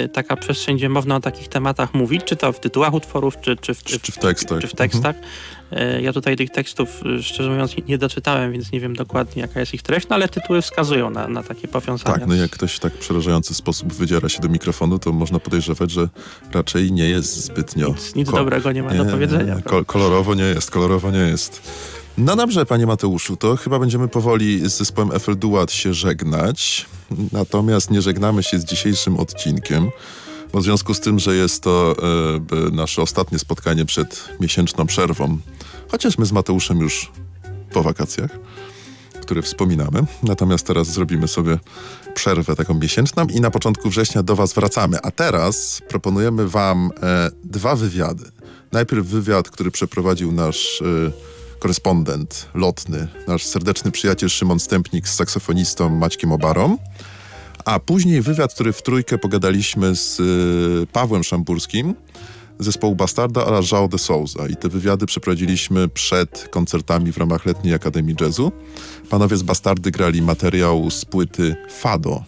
[0.05, 3.57] y, taka przestrzeń, gdzie można o takich tematach mówić, czy to w tytułach utworów, czy,
[3.57, 4.61] czy, w, czy, czy w tekstach.
[4.61, 5.17] Czy w tekstach.
[5.17, 5.35] Mhm.
[5.73, 9.61] Y, ja tutaj tych tekstów, y, szczerze mówiąc, nie doczytałem, więc nie wiem dokładnie, jaka
[9.61, 12.19] jest ich treść, no ale tytuły wskazują na, na takie powiązania.
[12.19, 15.91] Tak, no jak ktoś w tak przerażający sposób wydziera się do mikrofonu, to można podejrzewać,
[15.91, 16.09] że
[16.53, 17.89] raczej nie jest zbytnio...
[17.89, 19.55] Nic, nic dobrego nie ma nie, do powiedzenia.
[19.55, 21.63] Nie, kolorowo nie jest, kolorowo nie jest.
[22.19, 26.87] No dobrze, panie Mateuszu, to chyba będziemy powoli z zespołem FL Duat się żegnać.
[27.33, 29.91] Natomiast nie żegnamy się z dzisiejszym odcinkiem,
[30.53, 31.95] bo w związku z tym, że jest to
[32.69, 35.39] e, nasze ostatnie spotkanie przed miesięczną przerwą,
[35.89, 37.13] chociaż my z Mateuszem już
[37.73, 38.31] po wakacjach,
[39.21, 40.03] które wspominamy.
[40.23, 41.59] Natomiast teraz zrobimy sobie
[42.15, 44.99] przerwę taką miesięczną i na początku września do Was wracamy.
[45.03, 48.25] A teraz proponujemy Wam e, dwa wywiady
[48.73, 51.13] Najpierw wywiad, który przeprowadził nasz y,
[51.59, 56.79] korespondent lotny, nasz serdeczny przyjaciel Szymon Stępnik z saksofonistą Maćkiem Obarą,
[57.65, 61.95] a później wywiad, który w trójkę pogadaliśmy z y, Pawłem Szamburskim,
[62.59, 64.49] zespołu Bastarda oraz João de Souza.
[64.49, 68.53] I te wywiady przeprowadziliśmy przed koncertami w ramach Letniej Akademii Jazzu.
[69.11, 72.25] Panowie z Bastardy grali materiał z płyty Fado,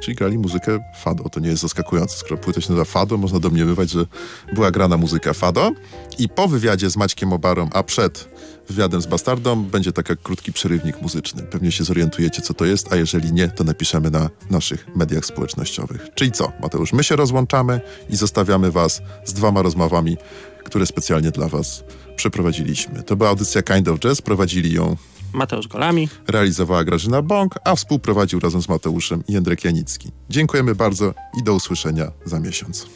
[0.00, 1.28] czyli grali muzykę fado.
[1.28, 2.16] To nie jest zaskakujące.
[2.16, 4.06] Skoro płyta się nazywa fado, można domniemywać, że
[4.54, 5.72] była grana muzyka fado.
[6.18, 8.28] I po wywiadzie z Maćkiem Obarą, a przed
[8.68, 11.42] wywiadem z Bastardą będzie taki krótki przerywnik muzyczny.
[11.42, 16.08] Pewnie się zorientujecie, co to jest, a jeżeli nie, to napiszemy na naszych mediach społecznościowych.
[16.14, 16.92] Czyli co, Mateusz?
[16.92, 17.80] My się rozłączamy
[18.10, 20.16] i zostawiamy was z dwoma rozmowami,
[20.64, 21.84] które specjalnie dla was
[22.16, 23.02] przeprowadziliśmy.
[23.02, 24.96] To była audycja Kind of Jazz, prowadzili ją
[25.32, 26.08] Mateusz Golami.
[26.28, 30.10] Realizowała Grażyna Bąk, a współprowadził razem z Mateuszem Jędrek Janicki.
[30.30, 32.86] Dziękujemy bardzo i do usłyszenia za miesiąc.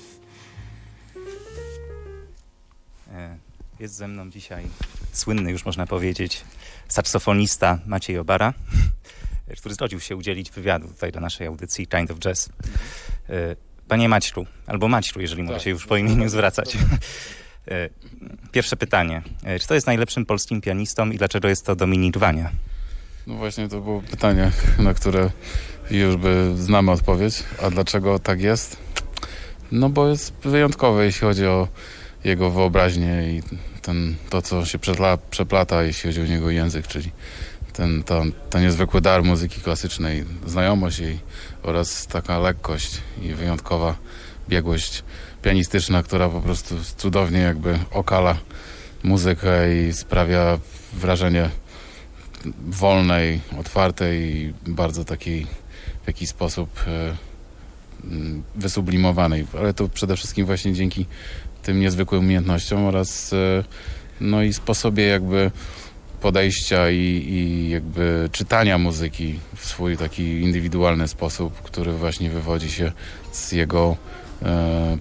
[3.12, 3.36] E,
[3.80, 4.64] jest ze mną dzisiaj
[5.12, 6.44] słynny, już można powiedzieć,
[6.88, 8.54] saksofonista Maciej Obara,
[9.58, 12.48] który zgodził się udzielić wywiadu tutaj do naszej audycji Kind of Jazz.
[13.28, 13.56] E,
[13.88, 16.76] panie Maćlu, albo Maćlu, jeżeli mogę się już po imieniu zwracać.
[17.68, 17.88] E,
[18.52, 19.22] pierwsze pytanie.
[19.60, 22.50] Czy to jest najlepszym polskim pianistą i dlaczego jest to Dominik Wania?
[23.26, 25.30] No właśnie to było pytanie, na które
[25.90, 27.42] już by znamy odpowiedź.
[27.62, 28.76] A dlaczego tak jest?
[29.72, 31.68] No bo jest wyjątkowy, jeśli chodzi o
[32.24, 33.42] jego wyobraźnię i
[33.82, 37.10] ten, to, co się przepla, przeplata, jeśli chodzi o niego język, czyli
[37.72, 38.02] ten,
[38.50, 41.18] ten niezwykły dar muzyki klasycznej, znajomość jej
[41.62, 43.96] oraz taka lekkość i wyjątkowa
[44.48, 45.04] biegłość
[45.42, 48.36] pianistyczna, która po prostu cudownie jakby okala
[49.02, 50.58] muzykę i sprawia
[50.92, 51.50] wrażenie
[52.66, 55.46] wolnej, otwartej i bardzo takiej
[56.04, 57.14] w jakiś sposób e,
[58.54, 61.06] wysublimowanej, ale to przede wszystkim właśnie dzięki
[61.62, 63.64] tym niezwykłym umiejętnościom oraz e,
[64.20, 65.50] no i sposobie jakby
[66.20, 72.92] podejścia i, i jakby czytania muzyki w swój taki indywidualny sposób, który właśnie wywodzi się
[73.32, 73.96] z jego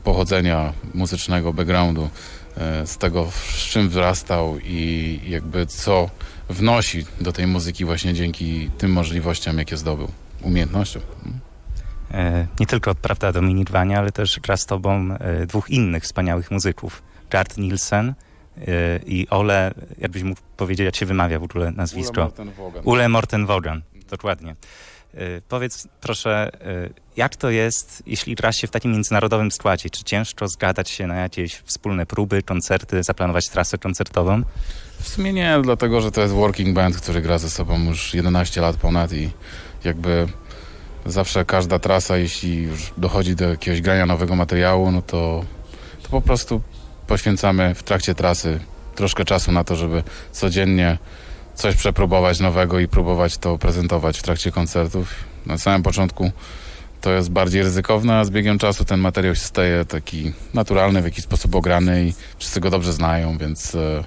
[0.04, 2.10] pochodzenia muzycznego, backgroundu,
[2.58, 6.10] e, z tego, z czym wzrastał i jakby co
[6.50, 10.08] wnosi do tej muzyki właśnie dzięki tym możliwościom, jakie zdobył,
[10.42, 11.02] umiejętnościom.
[12.14, 16.52] E, nie tylko, prawda, Dominik Wania, ale też gra z tobą e, dwóch innych wspaniałych
[16.52, 17.04] muzyków.
[17.30, 18.14] Gard Nielsen
[18.58, 18.64] e,
[19.06, 22.32] i Ole, jakbyś mógł powiedzieć, jak się wymawia w ogóle nazwisko?
[22.84, 24.56] Ule Morten Wogan, dokładnie.
[25.50, 26.52] Powiedz proszę,
[27.18, 29.90] jak to jest, jeśli gra się w takim międzynarodowym składzie?
[29.90, 34.42] Czy ciężko zgadać się na jakieś wspólne próby, koncerty, zaplanować trasę koncertową?
[35.00, 38.62] W sumie nie, dlatego że to jest working band, który gra ze sobą już 11
[38.62, 39.30] lat ponad i
[39.84, 40.28] jakby
[41.06, 45.46] zawsze każda trasa, jeśli już dochodzi do jakiegoś grania nowego materiału, no to,
[46.04, 46.62] to po prostu
[47.08, 48.60] poświęcamy w trakcie trasy
[48.96, 50.98] troszkę czasu na to, żeby codziennie
[51.62, 55.14] coś przepróbować nowego i próbować to prezentować w trakcie koncertów.
[55.46, 56.32] Na samym początku
[57.02, 61.06] to jest bardziej ryzykowne, a z biegiem czasu ten materiał się staje taki naturalny, w
[61.06, 64.04] jakiś sposób ograny i wszyscy go dobrze znają, więc e,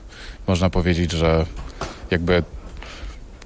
[0.46, 1.46] można powiedzieć, że
[2.10, 2.42] jakby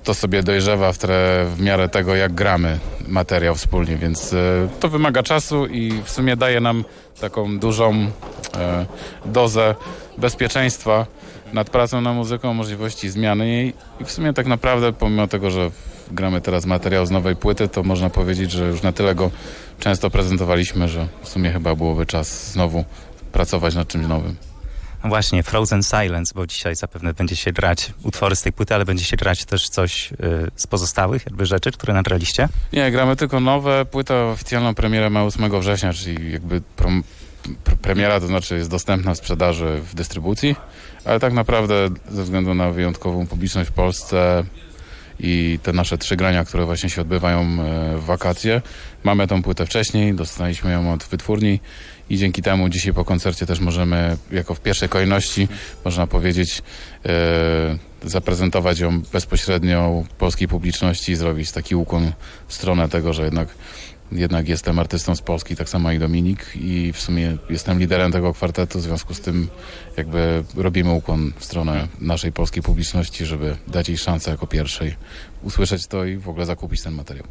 [0.04, 2.78] to sobie dojrzewa w, tre, w miarę tego, jak gramy
[3.08, 6.84] materiał wspólnie, więc e, to wymaga czasu i w sumie daje nam
[7.20, 8.10] taką dużą
[8.56, 8.86] e,
[9.24, 9.74] dozę
[10.18, 11.06] bezpieczeństwa
[11.52, 15.70] nad pracą na muzyką, możliwości zmiany jej i w sumie tak naprawdę pomimo tego, że
[16.10, 19.30] gramy teraz materiał z nowej płyty, to można powiedzieć, że już na tyle go
[19.80, 22.84] często prezentowaliśmy, że w sumie chyba byłoby czas znowu
[23.32, 24.36] pracować nad czymś nowym.
[25.04, 28.84] No właśnie, Frozen Silence, bo dzisiaj zapewne będzie się grać utwory z tej płyty, ale
[28.84, 30.16] będzie się grać też coś y,
[30.56, 32.48] z pozostałych jakby rzeczy, które nagraliście?
[32.72, 33.84] Nie, gramy tylko nowe.
[33.84, 37.02] Płyta oficjalną premierę ma 8 września, czyli jakby prom,
[37.82, 40.56] premiera to znaczy jest dostępna w sprzedaży w dystrybucji,
[41.04, 44.44] ale tak naprawdę ze względu na wyjątkową publiczność w Polsce
[45.20, 48.62] i te nasze trzy grania, które właśnie się odbywają e, w wakacje.
[49.04, 51.60] Mamy tą płytę wcześniej, dostaliśmy ją od wytwórni
[52.10, 55.48] i dzięki temu dzisiaj po koncercie też możemy jako w pierwszej kolejności,
[55.84, 56.62] można powiedzieć,
[57.06, 62.12] e, zaprezentować ją bezpośrednio polskiej publiczności i zrobić taki ukłon
[62.48, 63.48] w stronę tego, że jednak
[64.12, 68.34] jednak jestem artystą z Polski, tak samo jak Dominik i w sumie jestem liderem tego
[68.34, 69.48] kwartetu, w związku z tym
[69.96, 74.96] jakby robimy ukłon w stronę naszej polskiej publiczności, żeby dać jej szansę jako pierwszej
[75.42, 77.26] usłyszeć to i w ogóle zakupić ten materiał.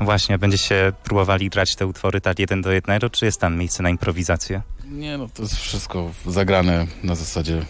[0.00, 3.82] No właśnie, będziecie próbowali grać te utwory tak jeden do jednego, czy jest tam miejsce
[3.82, 4.62] na improwizację?
[4.84, 7.62] Nie, no to jest wszystko zagrane na zasadzie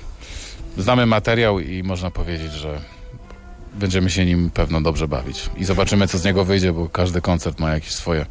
[0.78, 2.80] znamy materiał i można powiedzieć, że
[3.74, 5.50] będziemy się nim pewno dobrze bawić.
[5.56, 8.26] I zobaczymy, co z niego wyjdzie, bo każdy koncert ma jakieś swoje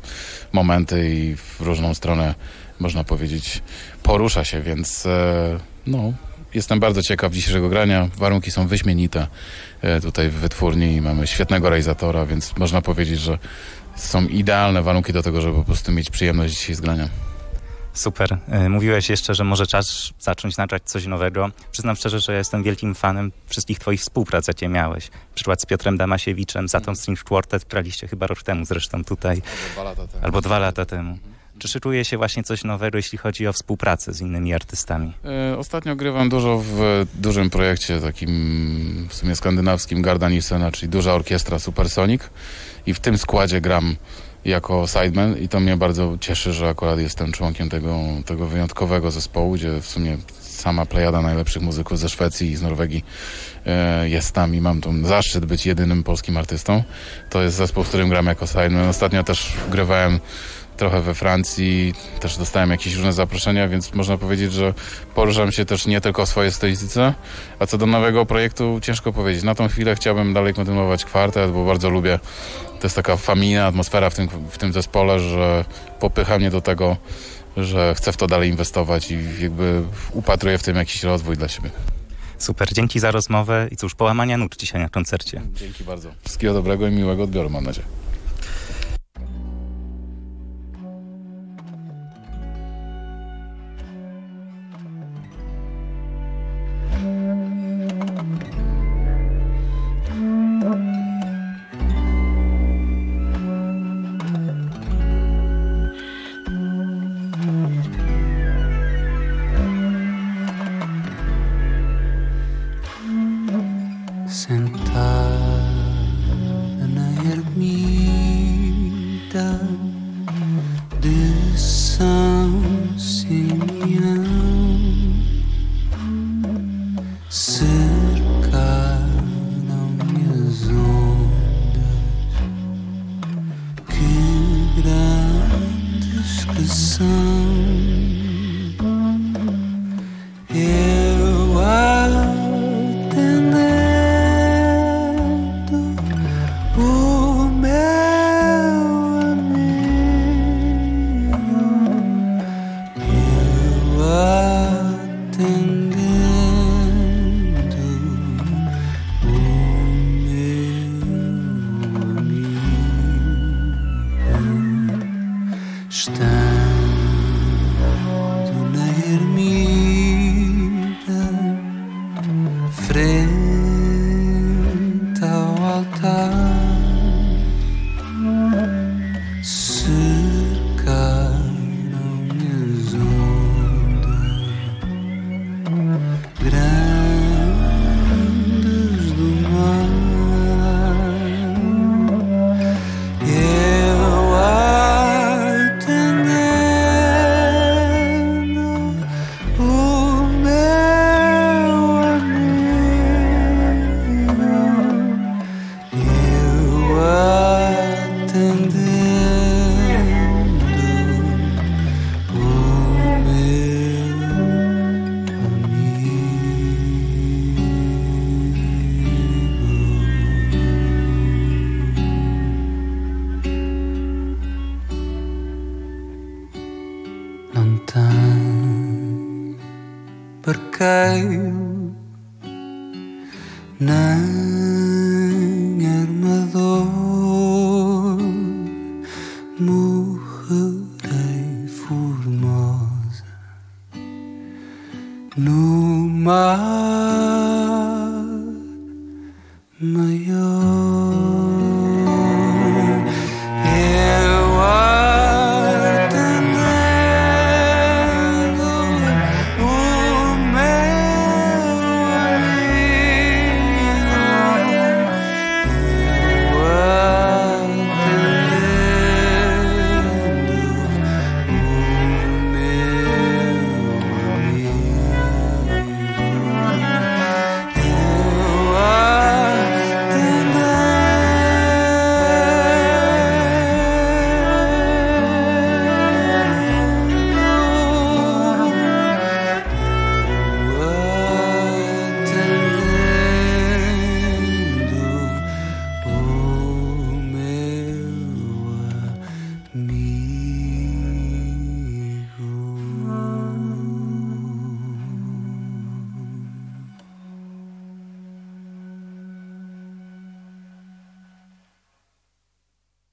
[0.51, 2.35] momenty i w różną stronę,
[2.79, 3.61] można powiedzieć,
[4.03, 6.13] porusza się, więc e, No,
[6.53, 8.09] jestem bardzo ciekaw dzisiejszego grania.
[8.17, 9.27] Warunki są wyśmienite
[9.81, 11.01] e, tutaj w wytwórni.
[11.01, 13.37] Mamy świetnego realizatora, więc można powiedzieć, że
[13.95, 17.09] są idealne warunki do tego, żeby po prostu mieć przyjemność dzisiaj z grania.
[17.93, 18.37] Super.
[18.47, 21.49] E, mówiłeś jeszcze, że może czas zacząć nagrać coś nowego.
[21.71, 25.09] Przyznam szczerze, że jestem wielkim fanem wszystkich twoich współprac, jakie miałeś.
[25.35, 29.41] Przykład z Piotrem Damasiewiczem, Zaton String Quartet, graliście chyba rok temu zresztą tutaj,
[29.77, 30.23] Albo dwa lata temu.
[30.25, 31.17] albo dwa lata temu.
[31.59, 35.13] Czy szykuje się właśnie coś nowego, jeśli chodzi o współpracę z innymi artystami?
[35.53, 41.13] E, Ostatnio grywam dużo w dużym projekcie takim w sumie skandynawskim Garda Nilsena, czyli duża
[41.13, 42.21] orkiestra Supersonic
[42.85, 43.95] i w tym składzie gram
[44.45, 49.53] jako sideman i to mnie bardzo cieszy, że akurat jestem członkiem tego, tego wyjątkowego zespołu,
[49.53, 53.05] gdzie w sumie sama plejada najlepszych muzyków ze Szwecji i z Norwegii
[53.65, 56.83] e, jest tam i mam tą zaszczyt być jedynym polskim artystą.
[57.29, 58.89] To jest zespół, z którym gram jako sideman.
[58.89, 60.19] Ostatnio też grywałem
[60.79, 64.73] trochę we Francji, też dostałem jakieś różne zaproszenia, więc można powiedzieć, że
[65.15, 67.13] poruszam się też nie tylko w swojej stylistyce,
[67.59, 69.43] a co do nowego projektu ciężko powiedzieć.
[69.43, 72.19] Na tą chwilę chciałbym dalej kontynuować kwartet, bo bardzo lubię,
[72.79, 75.65] to jest taka familijna atmosfera w tym, w tym zespole, że
[75.99, 76.97] popycha mnie do tego,
[77.57, 81.69] że chcę w to dalej inwestować i jakby upatruję w tym jakiś rozwój dla siebie.
[82.37, 85.41] Super, dzięki za rozmowę i cóż, połamania nóg dzisiaj na koncercie.
[85.53, 86.09] Dzięki bardzo.
[86.23, 87.87] Wszystkiego dobrego i miłego odbioru mam nadzieję.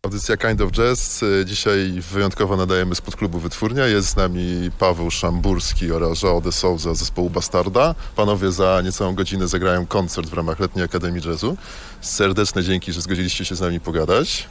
[0.06, 1.22] Audycja Kind of Jazz.
[1.22, 3.86] Y, Dzisiaj wyjątkowo nadajemy spod klubu Wytwórnia.
[3.86, 7.94] Jest z nami Paweł Szamburski oraz João de Souza z zespołu Bastarda.
[8.16, 11.56] Panowie za niecałą godzinę zagrają koncert w ramach Letniej Akademii Jazzu.
[12.00, 14.48] Serdeczne dzięki, że zgodziliście się z nami pogadać.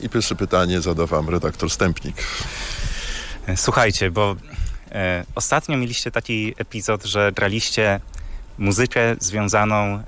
[0.00, 2.16] I pierwsze pytanie zada wam redaktor Stępnik.
[3.46, 4.36] E, Słuchajcie, bo
[4.92, 8.00] e, ostatnio mieliście taki epizod, że graliście
[8.58, 10.02] muzykę związaną e,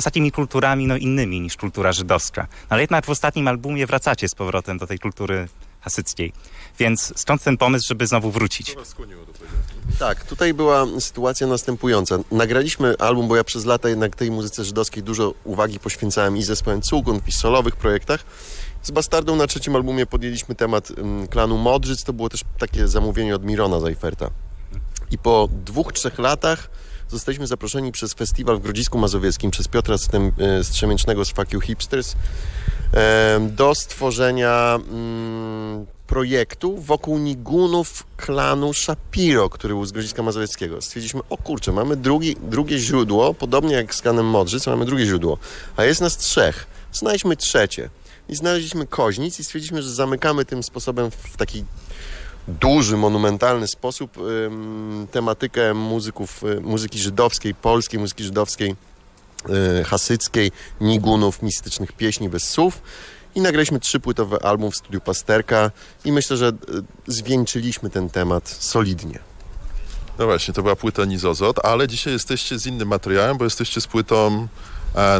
[0.00, 2.46] z takimi kulturami no, innymi niż kultura żydowska.
[2.50, 5.48] No, ale jednak w ostatnim albumie wracacie z powrotem do tej kultury
[5.80, 6.32] hasyckiej.
[6.78, 8.76] Więc stąd ten pomysł, żeby znowu wrócić.
[9.98, 12.18] Tak, tutaj była sytuacja następująca.
[12.30, 16.82] Nagraliśmy album, bo ja przez lata jednak tej muzyce żydowskiej dużo uwagi poświęcałem i zespołem
[16.82, 18.24] Cugund, i solowych projektach.
[18.82, 22.04] Z Bastardą na trzecim albumie podjęliśmy temat ym, klanu Modrzyc.
[22.04, 24.30] To było też takie zamówienie od Mirona Zajferta.
[25.10, 26.70] I po dwóch, trzech latach
[27.08, 31.60] zostaliśmy zaproszeni przez festiwal w Grodzisku Mazowieckim przez Piotra Stem- e, Strzemięcznego z Fuck You
[31.60, 32.16] Hipsters
[32.92, 40.82] em, do stworzenia mm, projektu wokół nigunów klanu Shapiro, który był z Grodziska Mazowieckiego.
[40.82, 45.38] Stwierdziliśmy, o kurczę, mamy drugi, drugie źródło, podobnie jak z klanem Modrzyc, mamy drugie źródło,
[45.76, 46.66] a jest nas trzech.
[46.92, 47.90] Znajdźmy trzecie.
[48.28, 51.64] I znaleźliśmy Koźnic i stwierdziliśmy, że zamykamy tym sposobem w taki
[52.48, 54.18] duży, monumentalny sposób
[55.10, 58.76] tematykę muzyków, y, muzyki żydowskiej, polskiej muzyki żydowskiej,
[59.80, 62.82] y, hasyckiej, nigunów, mistycznych pieśni bez słów.
[63.34, 65.70] I nagraliśmy trzypłytowy album w studiu Pasterka
[66.04, 66.52] i myślę, że y,
[67.06, 69.18] zwieńczyliśmy ten temat solidnie.
[70.18, 73.86] No właśnie, to była płyta Nizozot, ale dzisiaj jesteście z innym materiałem, bo jesteście z
[73.86, 74.48] płytą,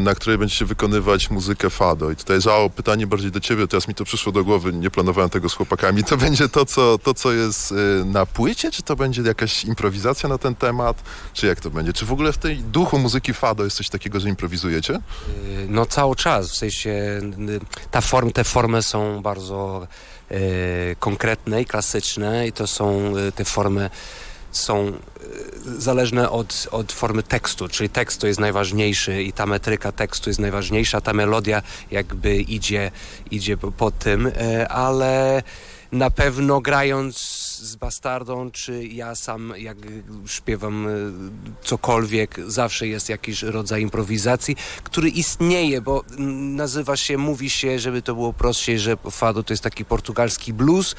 [0.00, 2.10] na której będziecie wykonywać muzykę fado.
[2.10, 5.30] I tutaj, Żao, pytanie bardziej do ciebie, teraz mi to przyszło do głowy, nie planowałem
[5.30, 6.04] tego z chłopakami.
[6.04, 10.28] To będzie to, co, to, co jest y, na płycie, czy to będzie jakaś improwizacja
[10.28, 11.02] na ten temat,
[11.32, 11.92] czy jak to będzie?
[11.92, 14.94] Czy w ogóle w tej duchu muzyki fado jest coś takiego, że improwizujecie?
[14.94, 15.00] Y,
[15.68, 17.20] No cały czas, w sensie
[17.90, 19.86] ta form, te formy są bardzo
[20.30, 23.90] y, konkretne i klasyczne i to są te formy
[24.56, 29.92] są y, zależne od, od formy tekstu, czyli tekst to jest najważniejszy i ta metryka
[29.92, 32.90] tekstu jest najważniejsza, ta melodia jakby idzie,
[33.30, 35.42] idzie po- po tym, y, ale
[35.92, 39.78] na pewno grając z Bastardą, czy ja sam jak
[40.26, 41.12] śpiewam y,
[41.64, 46.04] cokolwiek, zawsze jest jakiś rodzaj improwizacji, który istnieje, bo
[46.56, 50.94] nazywa się, mówi się, żeby to było prostsze, że fado to jest taki portugalski blues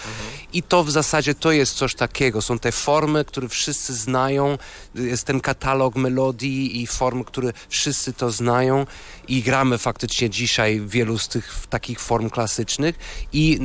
[0.53, 2.41] i to w zasadzie to jest coś takiego.
[2.41, 4.57] Są te formy, które wszyscy znają,
[4.95, 8.85] jest ten katalog melodii i form, które wszyscy to znają
[9.27, 12.95] i gramy faktycznie dzisiaj wielu z tych takich form klasycznych
[13.33, 13.59] i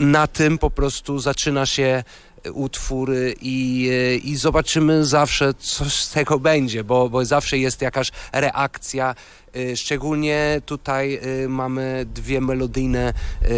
[0.00, 2.04] na tym po prostu zaczyna się
[2.52, 3.90] utwór i,
[4.24, 9.14] i zobaczymy zawsze, coś z tego będzie, bo, bo zawsze jest jakaś reakcja.
[9.54, 13.48] E, Szczególnie tutaj e, mamy dwie melodyjne e,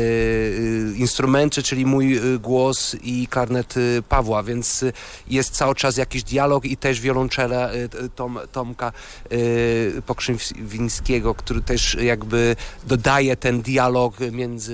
[0.96, 4.84] instrumenty, czyli mój głos i klarnet e, Pawła, więc
[5.28, 7.70] jest cały czas jakiś dialog i też wiolonczela
[8.14, 8.92] Tom, Tomka
[10.06, 14.72] Pokrzywińskiego, który też jakby dodaje ten dialog między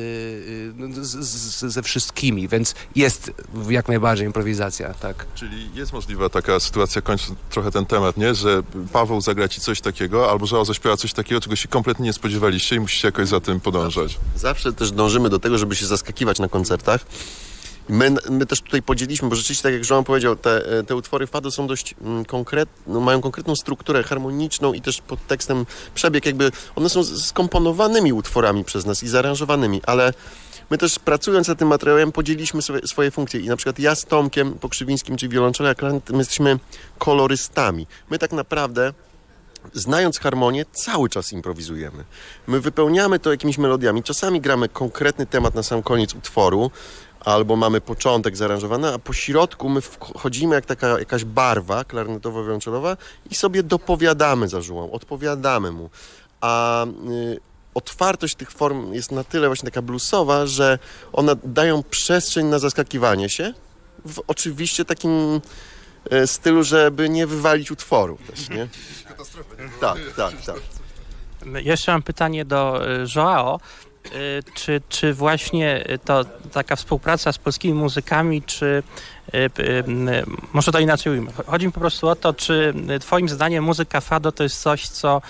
[0.77, 3.33] no, z, z, ze wszystkimi, więc jest
[3.69, 5.27] jak najbardziej improwizacja, tak.
[5.35, 8.35] Czyli jest możliwa taka sytuacja, kończąc trochę ten temat, nie?
[8.35, 8.63] że
[8.93, 12.77] Paweł zagra ci coś takiego, albo Żao zaśpiewa coś takiego, czego się kompletnie nie spodziewaliście
[12.77, 14.19] i musicie jakoś za tym podążać.
[14.37, 17.07] Zawsze też dążymy do tego, żeby się zaskakiwać na koncertach.
[17.89, 21.51] My, my też tutaj podzieliliśmy, bo rzeczywiście, tak jak Joan powiedział, te, te utwory fado
[21.51, 26.53] są dość mm, konkretne, no, mają konkretną strukturę harmoniczną i też pod tekstem przebieg jakby,
[26.77, 30.13] one są skomponowanymi utworami przez nas i zaaranżowanymi, ale
[30.71, 34.05] my też pracując nad tym materiałem podzieliliśmy sobie, swoje funkcje i na przykład ja z
[34.05, 36.59] Tomkiem Pokrzywińskim, czy wiolonczela, Klarnet, my jesteśmy
[36.99, 37.87] kolorystami.
[38.11, 38.93] My tak naprawdę
[39.73, 42.05] znając harmonię, cały czas improwizujemy.
[42.47, 44.03] My wypełniamy to jakimiś melodiami.
[44.03, 46.71] Czasami gramy konkretny temat na sam koniec utworu,
[47.21, 52.97] albo mamy początek zaaranżowany, a po środku my wchodzimy jak taka jakaś barwa klarnetowo-wiolonczelowa
[53.31, 55.91] i sobie dopowiadamy za żułą, odpowiadamy mu.
[56.41, 57.41] A y,
[57.75, 60.79] otwartość tych form jest na tyle właśnie taka bluesowa, że
[61.13, 63.55] one dają przestrzeń na zaskakiwanie się
[64.07, 65.41] w oczywiście takim
[66.27, 68.69] stylu, żeby nie wywalić utworu też, nie?
[69.81, 70.57] Tak, tak, tak.
[71.65, 73.61] Jeszcze mam pytanie do y, Joao.
[74.07, 78.83] Y, Czy, czy właśnie to taka współpraca z polskimi muzykami, czy
[80.53, 81.33] może to inaczej ujmę.
[81.47, 85.23] Chodzi mi po prostu o to, czy twoim zdaniem muzyka fado to jest coś, co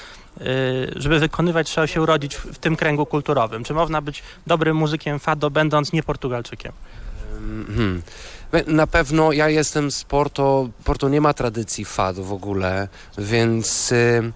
[0.96, 3.64] żeby wykonywać trzeba się urodzić w, tym kręgu kulturowym.
[3.64, 6.72] Czy można być dobrym muzykiem fado, będąc nie Portugalczykiem?
[7.38, 8.02] Mhm.
[8.66, 12.88] Na pewno ja jestem z Porto, Porto nie ma tradycji fado w ogóle,
[13.18, 14.32] więc y,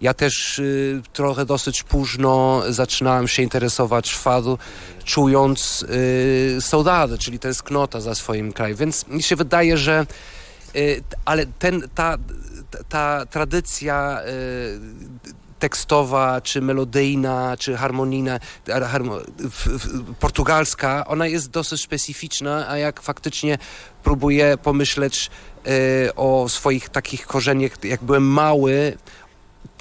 [0.00, 4.58] ja też y, trochę dosyć późno zaczynałem się interesować fado,
[5.04, 8.76] czując y, saudade, czyli tęsknota za swoim krajem.
[8.76, 10.06] Więc mi się wydaje, że
[10.76, 12.18] y, ale ten, ta,
[12.70, 18.40] ta, ta tradycja y, tekstowa, czy melodyjna, czy harmonijna,
[18.90, 19.18] harmo,
[20.20, 23.58] portugalska, ona jest dosyć specyficzna, a jak faktycznie
[24.02, 25.30] próbuję pomyśleć
[26.06, 28.98] y, o swoich takich korzeniach, jak byłem mały,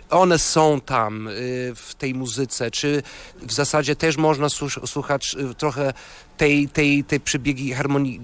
[0.09, 1.32] one są tam y,
[1.75, 3.03] w tej muzyce, czy
[3.41, 5.93] w zasadzie też można słuch- słuchać y, trochę
[6.38, 8.21] tej, tej, tej przebiegi harmonii,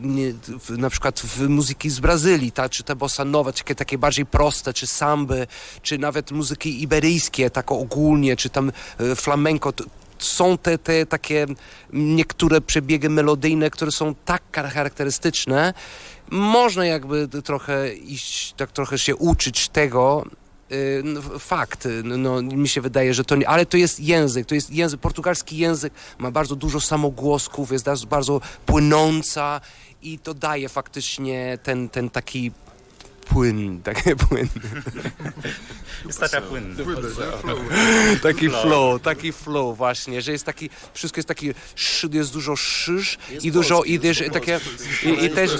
[0.69, 4.73] na przykład w muzyki z Brazylii, ta, czy te bossa nowe, takie, takie bardziej proste,
[4.73, 5.47] czy samby,
[5.81, 9.73] czy nawet muzyki iberyjskie, tak ogólnie, czy tam y, flamenco,
[10.19, 11.45] są te, te takie
[11.93, 15.73] niektóre przebiegi melodyjne, które są tak charakterystyczne,
[16.31, 20.25] można jakby trochę iść, tak trochę się uczyć tego,
[21.39, 24.71] fakt, y, no, mi się wydaje, że to nie, ale to jest język, to jest
[24.71, 29.61] język, portugalski język ma bardzo dużo samogłosków, jest bardzo płynąca
[30.01, 32.51] i to daje faktycznie ten, ten taki
[33.23, 34.47] płyn, taki płyn,
[36.05, 36.75] Wystarcza płyn.
[38.21, 41.53] taki flow, taki flow właśnie, że jest taki, wszystko jest taki,
[42.11, 44.59] jest dużo szysz i dużo, i też takie,
[45.03, 45.51] i, i też,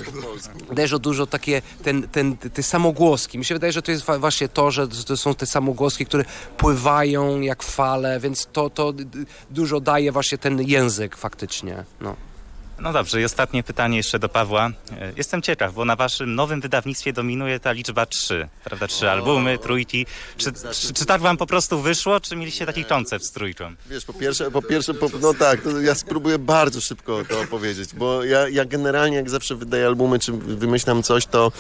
[0.76, 3.38] też dużo takie, ten, ten, te samogłoski.
[3.38, 6.26] Mi się wydaje, że to jest właśnie to, że to są te samogłoski, które
[6.58, 8.94] pływają jak fale, więc to, to
[9.50, 12.16] dużo daje właśnie ten język faktycznie, no.
[12.84, 14.72] No dobrze, i ostatnie pytanie jeszcze do Pawła.
[14.92, 18.88] E, Jestem ciekaw, bo na waszym nowym wydawnictwie dominuje ta liczba trzy, prawda?
[18.88, 20.06] Trzy albumy, trójki.
[20.38, 23.76] Czy, czy, czy tak wam po prostu wyszło, czy mieliście taki koncept z trójką?
[23.90, 28.24] Wiesz, po pierwsze, po pierwsze po, no tak, ja spróbuję bardzo szybko to opowiedzieć, bo
[28.24, 31.52] ja, ja generalnie jak zawsze wydaję albumy, czy wymyślam coś, to,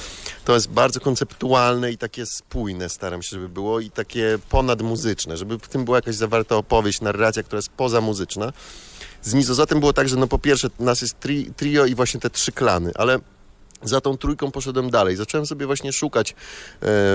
[0.45, 5.59] to jest bardzo konceptualne i takie spójne staram się, żeby było i takie ponadmuzyczne, żeby
[5.59, 8.53] w tym była jakaś zawarta opowieść, narracja, która jest pozamuzyczna.
[9.23, 12.29] Z Nizozatem było tak, że no po pierwsze nas jest tri, trio i właśnie te
[12.29, 13.19] trzy klany, ale
[13.83, 15.15] za tą trójką poszedłem dalej.
[15.15, 16.35] Zacząłem sobie właśnie szukać e,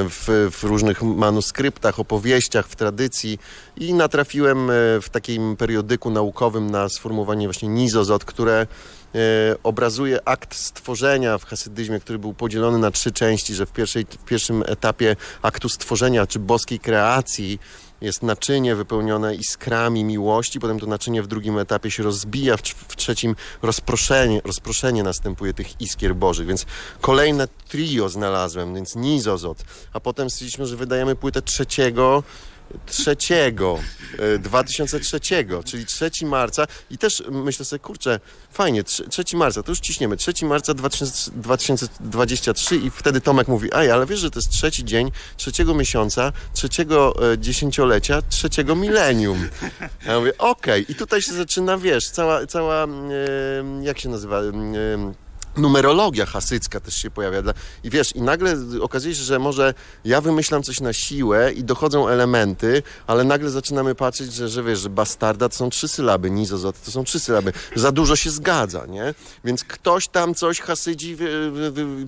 [0.08, 3.38] w, w różnych manuskryptach, opowieściach, w tradycji
[3.76, 8.66] i natrafiłem e, w takim periodyku naukowym na sformułowanie właśnie nizozot, które
[9.14, 9.18] e,
[9.62, 14.24] obrazuje akt stworzenia w hasydyzmie, który był podzielony na trzy części, że w, pierwszej, w
[14.24, 17.58] pierwszym etapie aktu stworzenia czy boskiej kreacji
[18.00, 22.96] jest naczynie wypełnione iskrami miłości, potem to naczynie w drugim etapie się rozbija, w, w
[22.96, 26.66] trzecim rozproszenie, rozproszenie następuje tych iskier bożych, więc
[27.00, 32.22] kolejne trio znalazłem, więc nizozot, a potem stwierdziliśmy, że wydajemy płytę trzeciego,
[32.86, 33.78] trzeciego,
[34.18, 35.20] e, 2003,
[35.64, 36.66] czyli 3 marca.
[36.90, 38.20] I też myślę sobie, kurczę,
[38.52, 43.90] fajnie, 3 marca, to już ciśniemy, 3 marca 2000, 2023 i wtedy Tomek mówi, ej,
[43.90, 49.48] ale wiesz, że to jest trzeci dzień, trzeciego miesiąca, trzeciego e, dziesięciolecia, trzeciego milenium.
[50.06, 53.10] Ja mówię, okej, i tutaj się zaczyna, wiesz, cała, cała mm,
[53.80, 57.42] e, jak się nazywa, mm, e, numerologia hasycka też się pojawia.
[57.84, 59.74] I wiesz, i nagle okazuje się, że może
[60.04, 64.78] ja wymyślam coś na siłę i dochodzą elementy, ale nagle zaczynamy patrzeć, że, że wiesz,
[64.78, 67.52] że bastarda to są trzy sylaby, nizozot to są trzy sylaby.
[67.76, 69.14] Za dużo się zgadza, nie?
[69.44, 71.28] Więc ktoś tam coś hasydzi wy,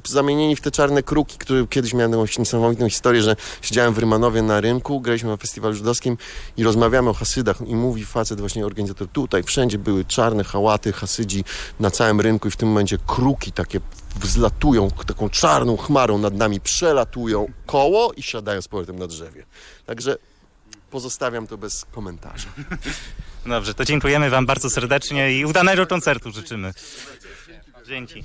[0.08, 4.42] zamienieni w te czarne kruki, które kiedyś miałem taką niesamowitą historię, że siedziałem w Rymanowie
[4.42, 6.16] na rynku, graliśmy na festiwalu żydowskim
[6.56, 11.44] i rozmawiamy o hasydach i mówi facet właśnie organizator, tutaj wszędzie były czarne hałaty hasydzi
[11.80, 12.98] na całym rynku i w tym momencie
[13.40, 13.80] kruki takie
[14.16, 19.46] wzlatują taką czarną chmarą nad nami, przelatują koło i siadają z powrotem na drzewie.
[19.86, 20.16] Także
[20.90, 22.48] pozostawiam to bez komentarza.
[23.46, 26.72] Dobrze, to dziękujemy wam bardzo serdecznie i udanego koncertu życzymy.
[27.86, 28.24] Dzięki.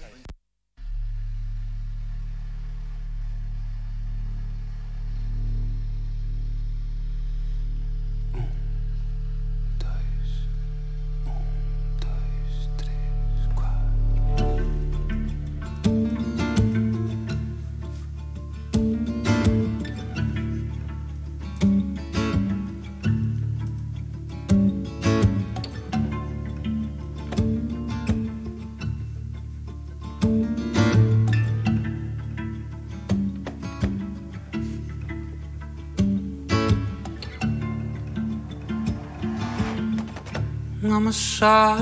[40.96, 41.82] I'm a shark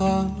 [0.00, 0.32] of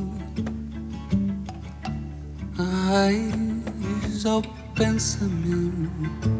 [2.58, 4.42] a raiz ao
[4.74, 6.35] pensamento.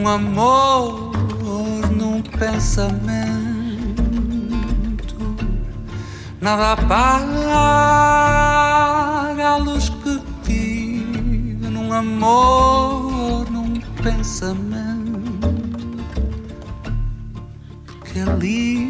[0.00, 1.12] num amor,
[1.90, 3.20] num pensamento.
[6.40, 7.52] Nada apaga
[9.46, 15.50] a luz que tive num amor, num pensamento.
[18.06, 18.89] Que ali